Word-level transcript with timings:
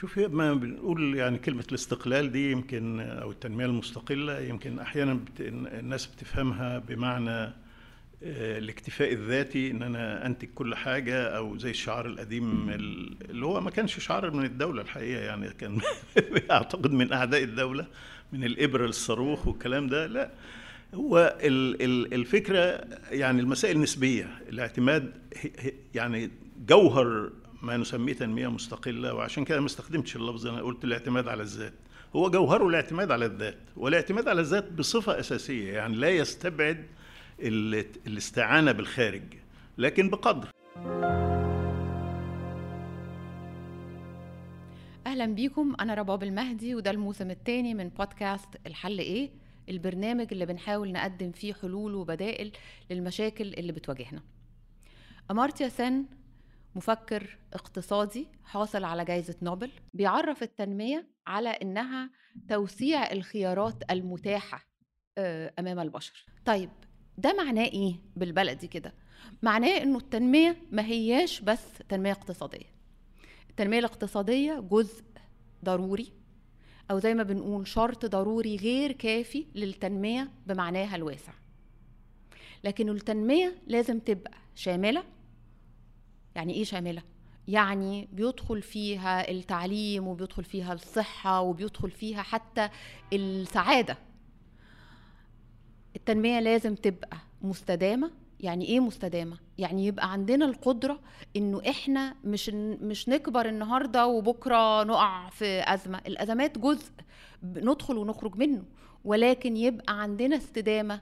شوف 0.00 0.18
ما 0.18 0.54
بنقول 0.54 1.16
يعني 1.16 1.38
كلمة 1.38 1.64
الاستقلال 1.68 2.32
دي 2.32 2.52
يمكن 2.52 3.00
أو 3.00 3.30
التنمية 3.30 3.66
المستقلة 3.66 4.40
يمكن 4.40 4.78
أحيانا 4.78 5.14
بت... 5.14 5.40
الناس 5.40 6.06
بتفهمها 6.06 6.78
بمعنى 6.78 7.52
الاكتفاء 8.22 9.12
الذاتي 9.12 9.70
إن 9.70 9.82
أنا 9.82 10.26
أنتج 10.26 10.48
كل 10.54 10.74
حاجة 10.74 11.36
أو 11.36 11.56
زي 11.56 11.70
الشعار 11.70 12.06
القديم 12.06 12.70
اللي 12.70 13.46
هو 13.46 13.60
ما 13.60 13.70
كانش 13.70 13.98
شعار 13.98 14.30
من 14.30 14.44
الدولة 14.44 14.82
الحقيقة 14.82 15.20
يعني 15.20 15.48
كان 15.48 15.80
أعتقد 16.50 16.92
من 16.92 17.12
أعداء 17.12 17.42
الدولة 17.42 17.86
من 18.32 18.44
الابره 18.44 18.86
للصاروخ 18.86 19.46
والكلام 19.46 19.86
ده 19.86 20.06
لا. 20.06 20.30
هو 20.94 21.38
الفكرة 21.42 22.84
يعني 23.10 23.40
المسائل 23.40 23.80
نسبيه 23.80 24.40
الاعتماد 24.48 25.12
يعني 25.94 26.30
جوهر 26.68 27.30
ما 27.62 27.76
نسميه 27.76 28.12
تنمية 28.12 28.48
مستقلة 28.48 29.14
وعشان 29.14 29.44
كده 29.44 29.60
ما 29.60 29.66
استخدمتش 29.66 30.16
اللفظ 30.16 30.46
أنا 30.46 30.62
قلت 30.62 30.84
الاعتماد 30.84 31.28
على 31.28 31.42
الذات. 31.42 31.74
هو 32.16 32.30
جوهره 32.30 32.68
الاعتماد 32.68 33.10
على 33.10 33.26
الذات 33.26 33.58
والاعتماد 33.76 34.28
على 34.28 34.40
الذات 34.40 34.72
بصفة 34.72 35.20
أساسية 35.20 35.72
يعني 35.72 35.96
لا 35.96 36.08
يستبعد 36.10 36.86
الاستعانة 38.06 38.72
بالخارج 38.72 39.22
لكن 39.78 40.10
بقدر. 40.10 40.48
أهلا 45.06 45.26
بيكم 45.26 45.76
أنا 45.80 45.94
رباب 45.94 46.22
المهدي 46.22 46.74
وده 46.74 46.90
الموسم 46.90 47.30
الثاني 47.30 47.74
من 47.74 47.88
بودكاست 47.88 48.48
الحل 48.66 48.98
إيه؟ 48.98 49.30
البرنامج 49.68 50.26
اللي 50.32 50.46
بنحاول 50.46 50.92
نقدم 50.92 51.32
فيه 51.32 51.54
حلول 51.54 51.94
وبدائل 51.94 52.52
للمشاكل 52.90 53.54
اللي 53.54 53.72
بتواجهنا. 53.72 54.22
أمارتيا 55.30 55.68
سن 55.68 56.04
مفكر 56.74 57.38
اقتصادي 57.52 58.28
حاصل 58.44 58.84
على 58.84 59.04
جائزة 59.04 59.36
نوبل 59.42 59.70
بيعرف 59.94 60.42
التنمية 60.42 61.06
على 61.26 61.48
إنها 61.48 62.10
توسيع 62.48 63.12
الخيارات 63.12 63.90
المتاحة 63.90 64.66
أمام 65.58 65.78
البشر. 65.80 66.24
طيب 66.44 66.70
ده 67.18 67.34
معناه 67.44 67.64
إيه 67.64 67.94
بالبلدي 68.16 68.66
كده؟ 68.66 68.94
معناه 69.42 69.82
إنه 69.82 69.98
التنمية 69.98 70.56
ما 70.70 70.84
هياش 70.84 71.40
بس 71.40 71.64
تنمية 71.88 72.12
اقتصادية. 72.12 72.74
التنمية 73.50 73.78
الاقتصادية 73.78 74.60
جزء 74.60 75.04
ضروري 75.64 76.12
أو 76.90 76.98
زي 76.98 77.14
ما 77.14 77.22
بنقول 77.22 77.66
شرط 77.66 78.06
ضروري 78.06 78.56
غير 78.56 78.92
كافي 78.92 79.46
للتنمية 79.54 80.30
بمعناها 80.46 80.96
الواسع. 80.96 81.32
لكن 82.64 82.88
التنمية 82.88 83.62
لازم 83.66 83.98
تبقى 83.98 84.32
شاملة 84.54 85.04
يعني 86.38 86.54
إيه 86.54 86.64
شاملة؟ 86.64 87.02
يعني 87.48 88.08
بيدخل 88.12 88.62
فيها 88.62 89.30
التعليم 89.30 90.08
وبيدخل 90.08 90.44
فيها 90.44 90.72
الصحة 90.72 91.40
وبيدخل 91.40 91.90
فيها 91.90 92.22
حتى 92.22 92.68
السعادة. 93.12 93.98
التنمية 95.96 96.40
لازم 96.40 96.74
تبقى 96.74 97.16
مستدامة. 97.42 98.10
يعني 98.40 98.64
إيه 98.64 98.80
مستدامة؟ 98.80 99.36
يعني 99.58 99.86
يبقى 99.86 100.12
عندنا 100.12 100.44
القدرة 100.44 101.00
إنه 101.36 101.62
إحنا 101.68 102.14
مش 102.24 102.48
مش 102.82 103.08
نكبر 103.08 103.48
النهارده 103.48 104.06
وبكرة 104.06 104.84
نقع 104.84 105.28
في 105.28 105.62
أزمة. 105.74 106.00
الأزمات 106.06 106.58
جزء 106.58 106.92
ندخل 107.42 107.96
ونخرج 107.96 108.36
منه 108.36 108.62
ولكن 109.04 109.56
يبقى 109.56 110.02
عندنا 110.02 110.36
استدامة 110.36 111.00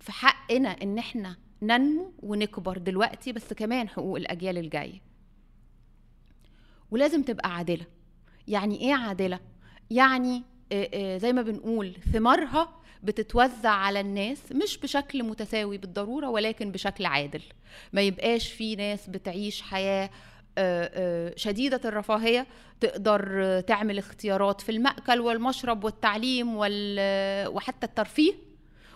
في 0.00 0.12
حقنا 0.12 0.68
إن 0.82 0.98
إحنا 0.98 1.36
ننمو 1.62 2.12
ونكبر 2.22 2.78
دلوقتي 2.78 3.32
بس 3.32 3.52
كمان 3.52 3.88
حقوق 3.88 4.16
الأجيال 4.16 4.58
الجاية. 4.58 5.00
ولازم 6.90 7.22
تبقى 7.22 7.54
عادلة. 7.54 7.86
يعني 8.48 8.80
إيه 8.80 8.94
عادلة؟ 8.94 9.40
يعني 9.90 10.42
زي 11.18 11.32
ما 11.32 11.42
بنقول 11.42 11.94
ثمارها 12.12 12.68
بتتوزع 13.02 13.70
على 13.70 14.00
الناس 14.00 14.52
مش 14.52 14.78
بشكل 14.78 15.22
متساوي 15.22 15.78
بالضرورة 15.78 16.28
ولكن 16.28 16.72
بشكل 16.72 17.06
عادل. 17.06 17.42
ما 17.92 18.00
يبقاش 18.00 18.52
في 18.52 18.76
ناس 18.76 19.10
بتعيش 19.10 19.62
حياة 19.62 20.10
شديدة 21.36 21.80
الرفاهية. 21.84 22.46
تقدر 22.80 23.60
تعمل 23.60 23.98
اختيارات 23.98 24.60
في 24.60 24.72
المأكل 24.72 25.20
والمشرب 25.20 25.84
والتعليم 25.84 26.54
وحتى 27.54 27.86
الترفيه. 27.86 28.32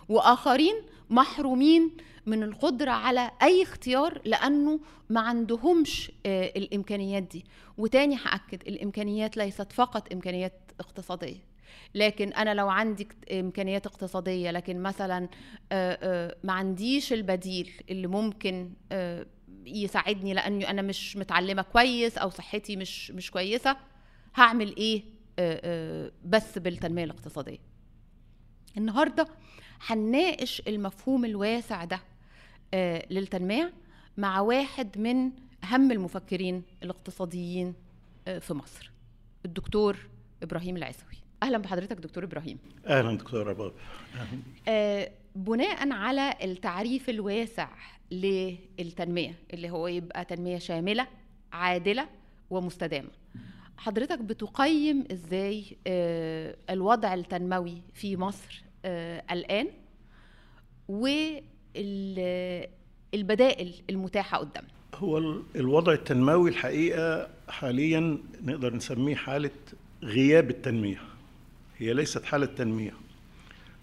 وآخرين 0.09 0.75
محرومين 1.09 1.97
من 2.25 2.43
القدرة 2.43 2.91
على 2.91 3.31
أي 3.41 3.63
اختيار 3.63 4.21
لأنه 4.25 4.79
ما 5.09 5.21
عندهمش 5.21 6.11
الإمكانيات 6.25 7.23
دي. 7.23 7.45
وتاني 7.77 8.15
هأكد 8.15 8.67
الإمكانيات 8.67 9.37
ليست 9.37 9.71
فقط 9.71 10.13
إمكانيات 10.13 10.71
اقتصادية. 10.79 11.47
لكن 11.95 12.33
أنا 12.33 12.53
لو 12.53 12.69
عندي 12.69 13.07
إمكانيات 13.31 13.85
اقتصادية 13.85 14.51
لكن 14.51 14.79
مثلا 14.79 15.29
ما 16.43 16.53
عنديش 16.53 17.13
البديل 17.13 17.71
اللي 17.89 18.07
ممكن 18.07 18.73
يساعدني 19.65 20.33
لأني 20.33 20.69
أنا 20.69 20.81
مش 20.81 21.17
متعلمة 21.17 21.61
كويس 21.61 22.17
أو 22.17 22.29
صحتي 22.29 22.75
مش 22.75 23.11
مش 23.11 23.31
كويسة 23.31 23.77
هعمل 24.35 24.75
إيه؟ 24.75 25.03
بس 26.25 26.57
بالتنمية 26.57 27.03
الاقتصادية. 27.03 27.59
النهارده 28.77 29.27
هنناقش 29.85 30.61
المفهوم 30.67 31.25
الواسع 31.25 31.83
ده 31.85 31.99
للتنمية 33.09 33.73
مع 34.17 34.39
واحد 34.39 34.97
من 34.97 35.31
أهم 35.63 35.91
المفكرين 35.91 36.63
الاقتصاديين 36.83 37.73
في 38.39 38.53
مصر 38.53 38.91
الدكتور 39.45 39.97
إبراهيم 40.43 40.77
العسوي 40.77 41.17
أهلا 41.43 41.57
بحضرتك 41.57 41.97
دكتور 41.97 42.23
إبراهيم. 42.23 42.57
أهلا 42.87 43.17
دكتور 43.17 43.47
رباب 43.47 43.73
آه 44.67 45.11
بناء 45.35 45.91
على 45.91 46.33
التعريف 46.43 47.09
الواسع 47.09 47.69
للتنمية 48.11 49.35
اللي 49.53 49.69
هو 49.69 49.87
يبقى 49.87 50.25
تنمية 50.25 50.57
شاملة 50.57 51.07
عادلة 51.53 52.09
ومستدامة. 52.49 53.09
حضرتك 53.77 54.19
بتقيم 54.19 55.03
إزاي 55.11 55.77
آه 55.87 56.55
الوضع 56.69 57.13
التنموي 57.13 57.81
في 57.93 58.17
مصر 58.17 58.63
آه 58.87 59.23
الان 59.31 59.67
والبدائل 63.13 63.73
المتاحة 63.89 64.37
قدامنا 64.37 64.69
هو 64.95 65.17
الوضع 65.55 65.93
التنموي 65.93 66.49
الحقيقة 66.49 67.29
حاليا 67.49 68.17
نقدر 68.41 68.75
نسميه 68.75 69.15
حالة 69.15 69.51
غياب 70.03 70.49
التنمية. 70.49 71.01
هي 71.77 71.93
ليست 71.93 72.25
حالة 72.25 72.45
تنمية 72.45 72.93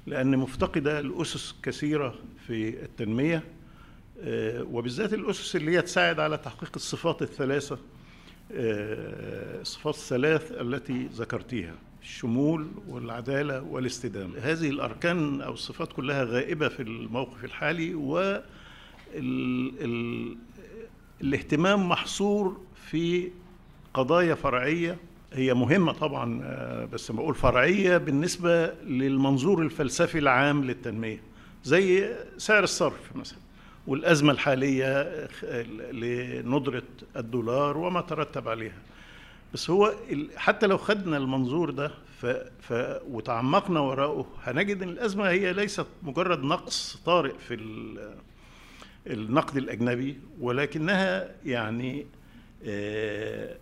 لأن 0.07 0.37
مفتقدة 0.37 1.01
الأسس 1.01 1.55
كثيرة 1.63 2.15
في 2.47 2.69
التنمية 2.69 3.43
وبالذات 4.61 5.15
الأسس 5.15 5.57
اللي 5.57 5.77
هي 5.77 5.83
تساعد 5.83 6.21
على 6.21 6.37
تحقيق 6.37 6.71
الصفات 6.77 7.23
الثلاثة 7.23 7.79
الصفات 8.51 9.95
الثلاث 9.95 10.53
التي 10.53 11.07
ذكرتيها. 11.07 11.75
الشمول 12.05 12.67
والعدالة 12.89 13.63
والاستدامة. 13.63 14.39
هذه 14.39 14.71
الأركان 14.71 15.41
أو 15.41 15.53
الصفات 15.53 15.93
كلها 15.93 16.25
غائبة 16.25 16.69
في 16.69 16.83
الموقف 16.83 17.45
الحالي 17.45 17.95
و 17.95 18.41
الاهتمام 21.21 21.89
محصور 21.89 22.61
في 22.91 23.31
قضايا 23.95 24.35
فرعية. 24.35 24.97
هي 25.33 25.55
مهمة 25.55 25.93
طبعا 25.93 26.41
بس 26.93 27.11
بقول 27.11 27.35
فرعية 27.35 27.97
بالنسبة 27.97 28.67
للمنظور 28.67 29.63
الفلسفي 29.63 30.19
العام 30.19 30.65
للتنمية 30.65 31.21
زي 31.65 32.15
سعر 32.37 32.65
الصرف 32.65 33.17
مثلا 33.17 33.39
والأزمة 33.87 34.33
الحالية 34.33 35.29
لندرة 35.93 36.83
الدولار 37.17 37.79
وما 37.79 38.01
ترتب 38.01 38.49
عليها. 38.49 38.79
بس 39.55 39.71
هو 39.71 39.95
حتى 40.37 40.67
لو 40.67 40.79
خدنا 40.79 41.17
المنظور 41.17 41.71
ده 41.71 41.91
ف 42.21 42.27
ف 42.61 42.73
وتعمقنا 43.09 43.81
وراءه 43.81 44.27
هنجد 44.43 44.83
إن 44.83 44.89
الأزمة 44.89 45.29
هي 45.29 45.53
ليست 45.53 45.87
مجرد 46.03 46.43
نقص 46.45 46.97
طارئ 47.07 47.39
في 47.39 47.55
النقد 49.07 49.57
الأجنبي 49.57 50.19
ولكنها 50.41 51.31
يعني 51.47 52.07
آه 52.67 53.57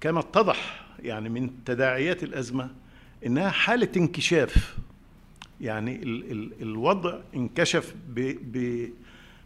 كما 0.00 0.20
اتضح 0.20 0.86
يعني 1.02 1.28
من 1.28 1.64
تداعيات 1.64 2.22
الأزمة 2.22 2.70
إنها 3.26 3.50
حالة 3.50 3.88
انكشاف. 3.96 4.76
يعني 5.60 6.02
ال 6.02 6.30
ال 6.32 6.62
الوضع 6.62 7.18
انكشف 7.36 7.94
ب 8.08 8.20
ب 8.52 8.88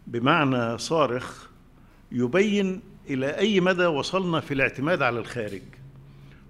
بمعنى 0.07 0.77
صارخ 0.77 1.47
يبين 2.11 2.81
إلى 3.09 3.37
أي 3.37 3.59
مدى 3.59 3.85
وصلنا 3.85 4.39
في 4.39 4.53
الاعتماد 4.53 5.01
على 5.01 5.19
الخارج. 5.19 5.61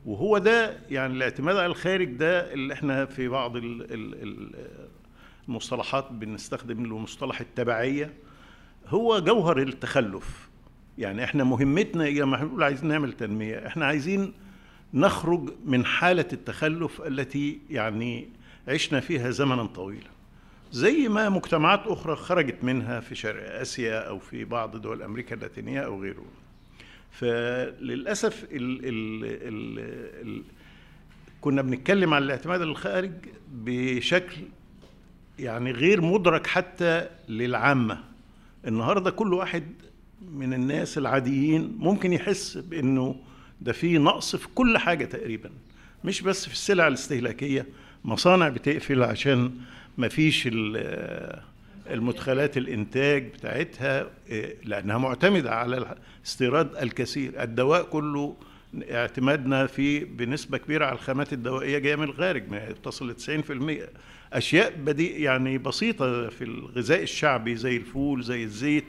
وهو 0.05 0.37
ده 0.37 0.77
يعني 0.89 1.13
الاعتماد 1.13 1.55
على 1.55 1.65
الخارج 1.65 2.07
ده 2.07 2.53
اللي 2.53 2.73
إحنا 2.73 3.05
في 3.05 3.27
بعض 3.27 3.53
المصطلحات 5.47 6.11
بنستخدم 6.11 6.85
له 6.85 6.97
مصطلح 6.97 7.39
التبعية. 7.39 8.13
هو 8.87 9.19
جوهر 9.19 9.57
التخلف. 9.61 10.49
يعني 10.97 11.23
إحنا 11.23 11.43
مهمتنا 11.43 12.07
يا 12.07 12.25
بنقول 12.25 12.63
عايزين 12.63 12.87
نعمل 12.87 13.13
تنمية. 13.13 13.67
إحنا 13.67 13.85
عايزين 13.85 14.33
نخرج 14.93 15.53
من 15.65 15.85
حالة 15.85 16.27
التخلف 16.33 17.01
التي 17.01 17.59
يعني 17.69 18.29
عشنا 18.67 18.99
فيها 18.99 19.29
زمنا 19.29 19.65
طويلا. 19.65 20.09
زي 20.71 21.07
ما 21.07 21.29
مجتمعات 21.29 21.87
أخرى 21.87 22.15
خرجت 22.15 22.63
منها 22.63 22.99
في 22.99 23.15
شرق 23.15 23.59
آسيا 23.59 23.99
أو 23.99 24.19
في 24.19 24.45
بعض 24.45 24.77
دول 24.77 25.01
أمريكا 25.01 25.35
اللاتينية 25.35 25.79
أو 25.79 26.01
غيره. 26.01 26.25
فللأسف 27.11 28.43
ال 28.43 28.85
ال 28.85 29.25
ال 29.25 29.79
ال 30.27 30.43
كنا 31.41 31.61
بنتكلم 31.61 32.13
عن 32.13 32.23
الاعتماد 32.23 32.61
الخارج 32.61 33.11
بشكل 33.53 34.41
يعني 35.39 35.71
غير 35.71 36.01
مدرك 36.01 36.47
حتى 36.47 37.07
للعامة. 37.29 38.03
النهارده 38.67 39.11
كل 39.11 39.33
واحد 39.33 39.63
من 40.31 40.53
الناس 40.53 40.97
العاديين 40.97 41.75
ممكن 41.79 42.13
يحس 42.13 42.57
بإنه 42.57 43.15
ده 43.61 43.73
في 43.73 43.97
نقص 43.97 44.35
في 44.35 44.47
كل 44.55 44.77
حاجة 44.77 45.05
تقريبا 45.05 45.49
مش 46.03 46.21
بس 46.21 46.45
في 46.45 46.53
السلع 46.53 46.87
الاستهلاكية 46.87 47.65
مصانع 48.05 48.49
بتقفل 48.49 49.03
عشان 49.03 49.51
ما 49.97 50.07
فيش 50.07 50.49
المدخلات 51.89 52.57
الإنتاج 52.57 53.23
بتاعتها 53.23 54.07
لأنها 54.63 54.97
معتمدة 54.97 55.51
على 55.55 55.95
استيراد 56.25 56.75
الكثير. 56.75 57.43
الدواء 57.43 57.83
كله 57.83 58.35
اعتمادنا 58.91 59.65
فيه 59.65 60.05
بنسبة 60.05 60.57
كبيرة 60.57 60.85
على 60.85 60.95
الخامات 60.95 61.33
الدوائية 61.33 61.77
جاية 61.77 61.95
من 61.95 62.03
الخارج 62.03 62.43
تصل 62.83 63.09
ل 63.11 63.15
90% 63.15 63.89
أشياء 64.33 64.73
بدي 64.77 65.23
يعني 65.23 65.57
بسيطة 65.57 66.29
في 66.29 66.43
الغذاء 66.43 67.01
الشعبي 67.03 67.55
زي 67.55 67.77
الفول 67.77 68.23
زي 68.23 68.43
الزيت. 68.43 68.83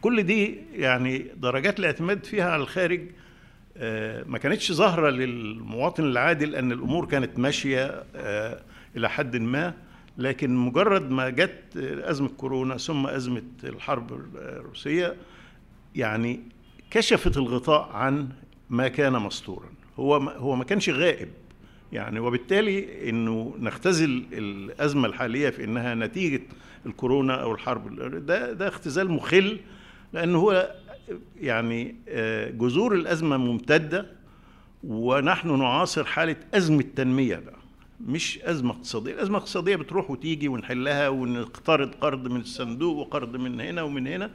كل 0.00 0.22
دي 0.22 0.56
يعني 0.76 1.26
درجات 1.36 1.78
الاعتماد 1.78 2.24
فيها 2.24 2.50
على 2.50 2.62
الخارج 2.62 3.00
ما 4.26 4.38
كانتش 4.38 4.72
ظاهرة 4.72 5.10
للمواطن 5.10 6.04
العادي 6.04 6.46
لأن 6.46 6.72
الأمور 6.72 7.06
كانت 7.06 7.38
ماشية 7.38 8.04
إلى 8.96 9.10
حد 9.10 9.36
ما. 9.36 9.74
لكن 10.18 10.56
مجرد 10.56 11.10
ما 11.10 11.28
جت 11.28 11.76
أزمة 11.76 12.28
كورونا 12.28 12.76
ثم 12.76 13.06
أزمة 13.06 13.42
الحرب 13.64 14.12
الروسية 14.34 15.16
يعني 15.94 16.40
كشفت 16.90 17.36
الغطاء 17.36 17.90
عن 17.92 18.28
ما 18.70 18.88
كان 18.88 19.12
مستورا. 19.12 19.68
هو 19.98 20.16
هو 20.16 20.56
ما 20.56 20.64
كانش 20.64 20.90
غائب. 20.90 21.28
يعني 21.92 22.20
وبالتالي 22.20 23.10
إنه 23.10 23.54
نختزل 23.60 24.24
الأزمة 24.32 25.08
الحالية 25.08 25.50
في 25.50 25.64
إنها 25.64 25.94
نتيجة 25.94 26.42
الكورونا 26.86 27.34
أو 27.42 27.52
الحرب. 27.52 27.94
ده 28.26 28.52
ده 28.52 28.68
اختزال 28.68 29.10
مخل 29.10 29.60
لأنه 30.12 30.38
هو 30.38 30.74
يعني 31.40 31.94
جذور 32.58 32.94
الأزمة 32.94 33.36
ممتدة 33.36 34.06
ونحن 34.84 35.58
نعاصر 35.58 36.04
حالة 36.04 36.36
أزمة 36.54 36.84
تنمية 36.96 37.36
بقى. 37.36 37.61
مش 38.06 38.38
أزمة 38.42 38.70
اقتصادية. 38.70 39.12
الأزمة 39.12 39.36
الاقتصادية 39.36 39.76
بتروح 39.76 40.10
وتيجي 40.10 40.48
ونحلها 40.48 41.08
ونقترض 41.08 41.94
قرض 41.94 42.28
من 42.28 42.40
الصندوق 42.40 42.96
وقرض 42.96 43.36
من 43.36 43.60
هنا 43.60 43.82
ومن 43.82 44.06
هنا 44.06 44.30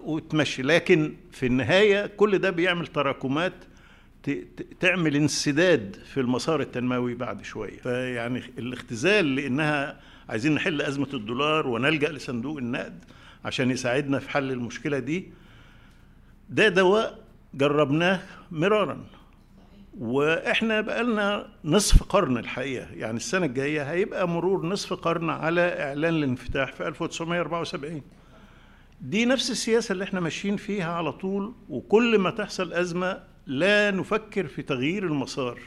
وتمشي. 0.00 0.62
لكن 0.62 1.14
في 1.32 1.46
النهاية 1.46 2.06
كل 2.06 2.38
ده 2.38 2.50
بيعمل 2.50 2.86
تراكمات 2.86 3.52
تعمل 4.80 5.16
انسداد 5.16 5.96
في 6.14 6.20
المسار 6.20 6.60
التنموي 6.60 7.14
بعد 7.14 7.44
شوية. 7.44 7.78
فيعني 7.78 8.42
الاختزال 8.58 9.34
لأنها 9.34 10.00
عايزين 10.28 10.54
نحل 10.54 10.82
أزمة 10.82 11.08
الدولار 11.14 11.66
ونلجأ 11.66 12.12
لصندوق 12.12 12.58
النقد 12.58 13.04
عشان 13.44 13.70
يساعدنا 13.70 14.18
في 14.18 14.30
حل 14.30 14.50
المشكلة 14.52 14.98
دي. 14.98 15.28
ده 16.50 16.68
دواء 16.68 17.18
جربناه 17.54 18.22
مرارا. 18.50 19.04
وإحنا 19.98 20.80
بقالنا 20.80 21.46
نصف 21.64 22.02
قرن 22.02 22.38
الحقيقة. 22.38 22.86
يعني 22.92 23.16
السنة 23.16 23.46
الجاية 23.46 23.82
هيبقى 23.90 24.28
مرور 24.28 24.66
نصف 24.66 24.92
قرن 24.92 25.30
على 25.30 25.60
إعلان 25.82 26.14
الانفتاح 26.14 26.72
في 26.72 26.88
1974 26.88 28.02
دي 29.00 29.24
نفس 29.24 29.50
السياسة 29.50 29.92
اللي 29.92 30.04
إحنا 30.04 30.20
ماشيين 30.20 30.56
فيها 30.56 30.92
على 30.92 31.12
طول 31.12 31.54
وكل 31.68 32.18
ما 32.18 32.30
تحصل 32.30 32.72
أزمة 32.72 33.22
لا 33.46 33.90
نفكر 33.90 34.46
في 34.46 34.62
تغيير 34.62 35.06
المسار 35.06 35.60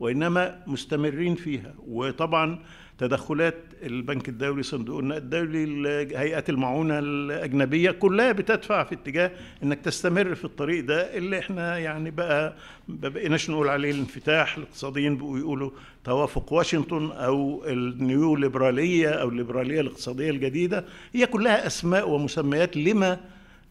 وإنما 0.00 0.62
مستمرين 0.66 1.34
فيها. 1.34 1.74
وطبعا 1.86 2.58
تدخلات 2.98 3.54
البنك 3.82 4.28
الدولي 4.28 4.62
صندوق 4.62 4.98
النقد 4.98 5.34
الدولي 5.34 6.18
هيئات 6.18 6.50
المعونة 6.50 6.98
الأجنبية 6.98 7.90
كلها 7.90 8.32
بتدفع 8.32 8.84
في 8.84 8.94
اتجاه 8.94 9.30
إنك 9.62 9.80
تستمر 9.80 10.34
في 10.34 10.44
الطريق 10.44 10.84
ده 10.84 11.16
اللي 11.16 11.38
إحنا 11.38 11.78
يعني 11.78 12.10
بقى 12.10 12.54
ما 12.88 13.08
بقيناش 13.08 13.50
نقول 13.50 13.68
عليه 13.68 13.90
الانفتاح. 13.90 14.56
الاقتصاديين 14.56 15.16
بقوا 15.16 15.38
يقولوا 15.38 15.70
توافق 16.04 16.52
واشنطن 16.52 17.10
أو 17.12 17.64
النيو 17.66 18.36
ليبراليه 18.36 19.08
أو 19.08 19.28
الليبرالية 19.28 19.80
الاقتصادية 19.80 20.30
الجديدة. 20.30 20.84
هي 21.14 21.26
كلها 21.26 21.66
أسماء 21.66 22.08
ومسميات 22.10 22.76
لما 22.76 23.20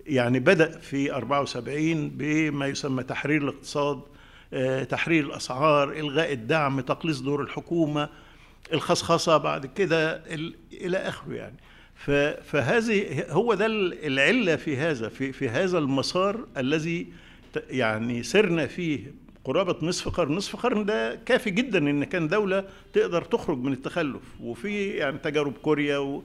يعني 0.08 0.40
بدأ 0.40 0.80
في 0.80 1.14
74 1.14 2.10
بما 2.10 2.68
يسمى 2.68 3.04
تحرير 3.04 3.42
الاقتصاد 3.42 4.02
تحرير 4.90 5.24
الأسعار 5.26 5.92
إلغاء 5.92 6.34
الدعم 6.34 6.80
تقليص 6.82 7.20
دور 7.20 7.42
الحكومة 7.42 8.10
الخصخصة 8.74 9.38
بعد 9.38 9.66
كده 9.66 10.24
إلى 10.74 10.98
آخره 10.98 11.34
يعني. 11.34 11.58
فهذه 12.44 13.26
هو 13.30 13.54
ده 13.54 13.66
العلة 13.66 14.56
في 14.56 14.78
هذا 14.78 15.10
في 15.10 15.32
في 15.32 15.50
هذا 15.50 15.78
المسار 15.78 16.46
الذي 16.58 17.08
يعني 17.70 18.24
سرنا 18.24 18.68
فيه 18.68 19.14
قرابة 19.44 19.76
نصف 19.82 20.10
قرن. 20.10 20.36
نصف 20.36 20.56
قرن 20.56 20.86
ده 20.86 21.16
كافي 21.16 21.50
جدا 21.50 21.78
إن 21.78 22.04
كان 22.04 22.28
دولة 22.28 22.66
تقدر 22.94 23.22
تخرج 23.22 23.58
من 23.58 23.74
التخلف. 23.74 24.22
وفي 24.42 24.90
يعني 24.90 25.18
تجارب 25.18 25.54
كوريا 25.54 25.98
و 25.98 26.24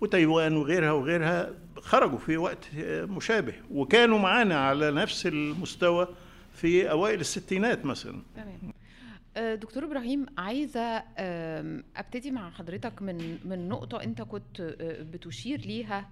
وتايوان 0.00 0.56
وغيرها 0.56 0.92
وغيرها 0.92 1.50
خرجوا 1.76 2.18
في 2.18 2.36
وقت 2.36 2.68
مشابه. 3.08 3.54
وكانوا 3.70 4.18
معانا 4.18 4.58
على 4.58 4.90
نفس 4.90 5.26
المستوى 5.26 6.08
في 6.54 6.90
أوائل 6.90 7.20
الستينات 7.20 7.86
مثلا. 7.86 8.22
تمام. 8.36 8.73
دكتور 9.36 9.84
إبراهيم 9.84 10.26
عايزة 10.38 11.02
أبتدي 11.96 12.30
مع 12.30 12.50
حضرتك 12.50 13.02
من 13.02 13.38
من 13.44 13.68
نقطة 13.68 14.02
أنت 14.02 14.22
كنت 14.22 14.60
بتشير 15.12 15.60
ليها 15.60 16.08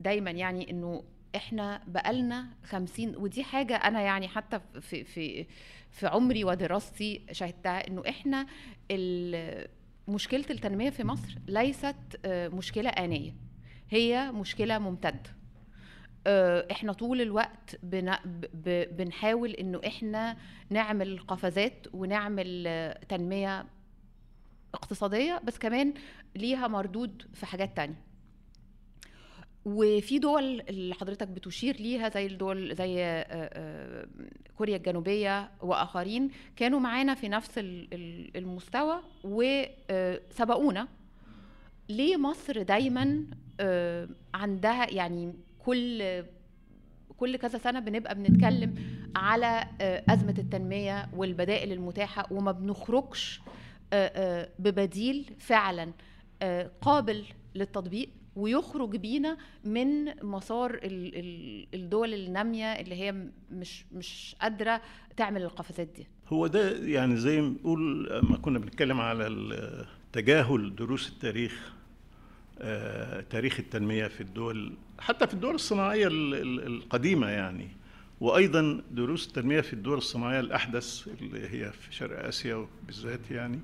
دايما 0.00 0.30
يعني 0.30 0.70
إنه 0.70 1.04
إحنا 1.36 1.82
بقالنا 1.86 2.46
خمسين 2.64 3.16
ودي 3.16 3.44
حاجة 3.44 3.76
أنا 3.76 4.00
يعني 4.00 4.28
حتى 4.28 4.60
في 4.80 5.04
في 5.04 5.46
في 5.90 6.06
عمري 6.06 6.44
ودراستي 6.44 7.22
شاهدتها 7.32 7.88
إنه 7.88 8.02
إحنا 8.08 8.46
مشكلة 10.08 10.44
التنمية 10.50 10.90
في 10.90 11.04
مصر 11.04 11.38
ليست 11.48 11.96
مشكلة 12.26 12.90
آنية 12.90 13.34
هي 13.90 14.32
مشكلة 14.32 14.78
ممتدة. 14.78 15.36
إحنا 16.70 16.92
طول 16.92 17.20
الوقت 17.20 17.76
بنحاول 18.92 19.50
إنه 19.50 19.80
إحنا 19.86 20.36
نعمل 20.70 21.18
قفزات 21.18 21.86
ونعمل 21.92 22.94
تنمية 23.08 23.66
اقتصادية 24.74 25.40
بس 25.44 25.58
كمان 25.58 25.94
ليها 26.36 26.68
مردود 26.68 27.22
في 27.34 27.46
حاجات 27.46 27.76
تانية. 27.76 28.06
وفي 29.64 30.18
دول 30.18 30.60
اللي 30.60 30.94
حضرتك 30.94 31.28
بتشير 31.28 31.76
ليها 31.76 32.08
زي 32.08 32.26
الدول 32.26 32.74
زي 32.74 33.24
كوريا 34.58 34.76
الجنوبية 34.76 35.50
وآخرين 35.60 36.30
كانوا 36.56 36.80
معانا 36.80 37.14
في 37.14 37.28
نفس 37.28 37.50
المستوى 38.36 39.00
وسبقونا 39.24 40.88
ليه 41.88 42.16
مصر 42.16 42.62
دايما 42.62 43.24
عندها 44.34 44.90
يعني 44.94 45.34
كل 45.66 46.02
كل 47.16 47.36
كذا 47.36 47.58
سنة 47.58 47.80
بنبقى 47.80 48.14
بنتكلم 48.14 48.74
على 49.16 49.64
أزمة 50.08 50.34
التنمية 50.38 51.08
والبدائل 51.16 51.72
المتاحة 51.72 52.26
وما 52.30 52.52
بنخرجش 52.52 53.40
ببديل 54.58 55.30
فعلا 55.38 55.92
قابل 56.80 57.24
للتطبيق 57.54 58.08
ويخرج 58.36 58.96
بينا 58.96 59.36
من 59.64 60.04
مسار 60.26 60.80
الدول 61.74 62.14
النامية 62.14 62.64
اللي 62.72 62.94
هي 62.94 63.14
مش 63.50 63.84
مش 63.92 64.36
قادرة 64.40 64.80
تعمل 65.16 65.42
القفزات 65.42 65.88
دي. 65.88 66.06
هو 66.28 66.46
ده 66.46 66.86
يعني 66.86 67.16
زي 67.16 67.40
ما 67.40 67.48
نقول 67.48 68.08
ما 68.22 68.36
كنا 68.36 68.58
بنتكلم 68.58 69.00
على 69.00 69.86
تجاهل 70.12 70.74
دروس 70.76 71.08
التاريخ 71.08 71.72
تاريخ 73.30 73.58
التنمية 73.58 74.06
في 74.06 74.20
الدول 74.20 74.72
حتى 74.98 75.26
في 75.26 75.34
الدول 75.34 75.54
الصناعية 75.54 76.08
القديمة 76.10 77.28
يعني. 77.28 77.68
وأيضا 78.20 78.82
دروس 78.90 79.26
التنمية 79.26 79.60
في 79.60 79.72
الدول 79.72 79.98
الصناعية 79.98 80.40
الأحدث 80.40 81.08
اللي 81.20 81.48
هي 81.48 81.72
في 81.72 81.94
شرق 81.94 82.26
آسيا 82.26 82.66
بالذات 82.86 83.30
يعني. 83.30 83.60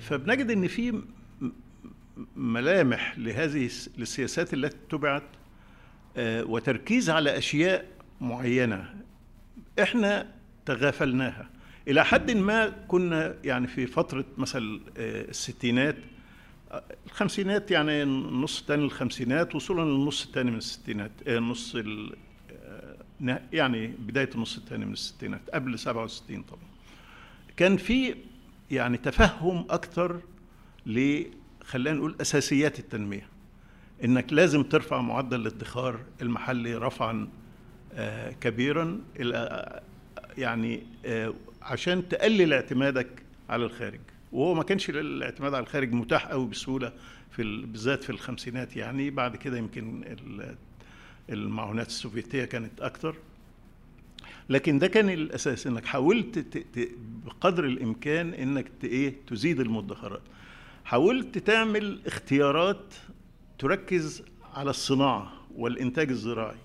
فبنجد 0.00 0.50
إن 0.50 0.66
في 0.66 1.02
ملامح 2.36 3.18
لهذه 3.18 3.70
السياسات 3.98 4.54
التي 4.54 4.76
اتبعت 4.76 5.22
آه، 6.16 6.44
وتركيز 6.44 7.10
على 7.10 7.38
أشياء 7.38 7.86
معينة 8.20 8.94
إحنا 9.82 10.26
تغافلناها. 10.66 11.50
إلى 11.88 12.04
حد 12.04 12.30
ما 12.30 12.68
كنا 12.68 13.34
يعني 13.44 13.66
في 13.66 13.86
فترة 13.86 14.24
مثلا 14.38 14.80
آه، 14.96 15.28
الستينات 15.28 15.96
آه، 15.96 16.15
الخمسينات 17.06 17.70
يعني 17.70 18.02
النص 18.02 18.60
الثاني 18.60 18.84
الخمسينات 18.84 19.54
وصولا 19.54 19.82
للنص 19.90 20.24
الثاني 20.26 20.50
من 20.50 20.56
الستينات 20.58 21.10
آه، 21.26 21.38
نص 21.38 21.74
ال- 21.74 22.16
آه، 22.50 22.96
نه- 23.20 23.42
يعني 23.52 23.86
بداية 23.86 24.30
النص 24.34 24.56
الثاني 24.56 24.84
من 24.86 24.92
الستينات 24.92 25.40
قبل 25.54 25.78
67 25.78 26.42
طبعا. 26.42 26.60
كان 27.56 27.76
في 27.76 28.14
يعني 28.70 28.96
تفهم 28.96 29.66
أكتر 29.70 30.20
ل 30.86 31.22
خلينا 31.64 31.96
نقول 31.98 32.16
أساسيات 32.20 32.78
التنمية. 32.78 33.26
إنك 34.04 34.32
لازم 34.32 34.62
ترفع 34.62 35.00
معدل 35.00 35.40
الادخار 35.40 36.00
المحلي 36.22 36.74
رفعا 36.74 37.28
آه، 37.92 38.30
كبيرا 38.30 39.00
يعني 40.38 40.82
آه، 41.06 41.34
عشان 41.62 42.08
تقلل 42.08 42.52
اعتمادك 42.52 43.08
على 43.48 43.64
الخارج. 43.64 44.00
وهو 44.36 44.54
ما 44.54 44.62
كانش 44.62 44.90
الاعتماد 44.90 45.54
على 45.54 45.62
الخارج 45.62 45.92
متاح 45.92 46.26
قوي 46.26 46.46
بسهولة 46.46 46.92
في 47.30 47.42
ال- 47.42 47.66
بالذات 47.66 48.04
في 48.04 48.10
الخمسينات. 48.10 48.76
يعني 48.76 49.10
بعد 49.10 49.36
كده 49.36 49.58
يمكن 49.58 50.02
ال- 50.06 50.56
المعونات 51.30 51.86
السوفيتية 51.86 52.44
كانت 52.44 52.80
أكتر. 52.80 53.16
لكن 54.48 54.78
ده 54.78 54.86
كان 54.86 55.08
الأساس 55.10 55.66
إنك 55.66 55.84
حاولت 55.84 56.64
بقدر 57.26 57.64
الإمكان 57.64 58.34
إنك 58.34 58.66
إيه 58.84 59.14
تزيد 59.26 59.60
المدخرات. 59.60 60.22
حاولت 60.84 61.38
تعمل 61.38 62.00
اختيارات 62.06 62.94
تركز 63.58 64.22
على 64.54 64.70
الصناعة 64.70 65.32
والإنتاج 65.56 66.10
الزراعي. 66.10 66.56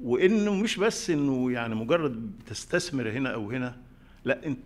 وإنه 0.00 0.54
مش 0.54 0.76
بس 0.76 1.10
إنه 1.10 1.52
يعني 1.52 1.74
مجرد 1.74 2.30
تستثمر 2.46 3.10
هنا 3.10 3.28
أو 3.34 3.50
هنا 3.50 3.76
لا 4.24 4.46
انت 4.46 4.58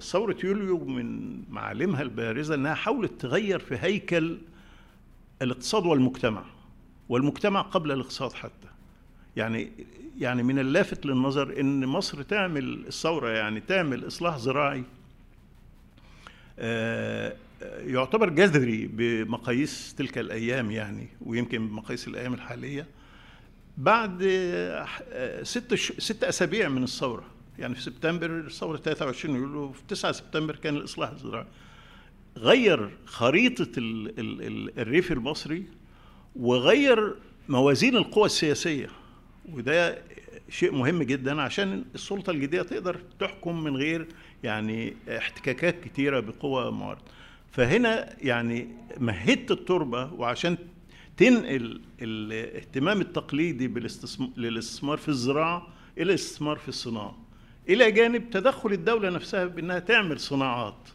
ثورة 0.00 0.36
يوليو 0.44 0.84
من 0.84 1.42
معالمها 1.50 2.02
البارزة 2.02 2.54
إنها 2.54 2.74
حاولت 2.74 3.20
تغير 3.20 3.58
في 3.58 3.76
هيكل 3.80 4.38
الاقتصاد 5.42 5.86
والمجتمع 5.86 6.44
والمجتمع 7.08 7.60
قبل 7.60 7.92
الاقتصاد 7.92 8.32
حتى. 8.32 8.68
يعني 9.36 9.70
يعني 10.18 10.42
من 10.42 10.58
اللافت 10.58 11.06
للنظر 11.06 11.60
إن 11.60 11.86
مصر 11.86 12.22
تعمل 12.22 12.86
الثورة 12.86 13.28
يعني 13.30 13.60
تعمل 13.60 14.06
إصلاح 14.06 14.38
زراعي 14.38 14.84
آه، 16.58 17.36
يعتبر 17.86 18.28
جذري 18.28 18.86
بمقاييس 18.86 19.94
تلك 19.94 20.18
الأيام 20.18 20.70
يعني 20.70 21.08
ويمكن 21.20 21.68
بمقاييس 21.68 22.08
الأيام 22.08 22.34
الحالية. 22.34 22.86
بعد 23.78 24.18
آه، 24.22 25.42
ست 25.42 25.74
ش- 25.74 25.92
ست 25.98 26.24
أسابيع 26.24 26.68
من 26.68 26.82
الثورة 26.82 27.24
يعني 27.58 27.74
في 27.74 27.80
سبتمبر 27.82 28.48
ثوره 28.48 28.76
23 28.76 29.36
يوليو 29.36 29.72
في 29.72 29.82
9 29.88 30.12
سبتمبر 30.12 30.56
كان 30.56 30.76
الإصلاح 30.76 31.10
الزراعي. 31.10 31.46
غير 32.36 32.90
خريطة 33.06 33.78
ال- 33.78 34.18
ال- 34.20 34.42
ال- 34.42 34.78
الريف 34.78 35.12
المصري 35.12 35.64
وغير 36.36 37.14
موازين 37.48 37.96
القوى 37.96 38.26
السياسية 38.26 38.88
وده 39.52 40.02
شيء 40.50 40.72
مهم 40.72 41.02
جدا 41.02 41.42
عشان 41.42 41.84
السلطة 41.94 42.30
الجديدة 42.30 42.62
تقدر 42.62 43.00
تحكم 43.20 43.64
من 43.64 43.76
غير 43.76 44.06
يعني 44.44 44.96
احتكاكات 45.08 45.84
كتيرة 45.84 46.20
بقوى 46.20 46.72
معارضة. 46.72 47.02
فهنا 47.52 48.16
يعني 48.22 48.68
مهدت 48.98 49.50
التربة 49.50 50.12
وعشان 50.12 50.56
تنقل 51.16 51.80
الاهتمام 52.02 53.00
التقليدي 53.00 53.68
للاستثمار 54.36 54.96
في 54.98 55.08
الزراعة 55.08 55.68
إلى 55.98 56.02
الاستثمار 56.04 56.56
في 56.56 56.68
الصناعة. 56.68 57.21
إلى 57.68 57.90
جانب 57.90 58.30
تدخل 58.30 58.72
الدولة 58.72 59.10
نفسها 59.10 59.44
بأنها 59.44 59.78
تعمل 59.78 60.20
صناعات. 60.20 60.88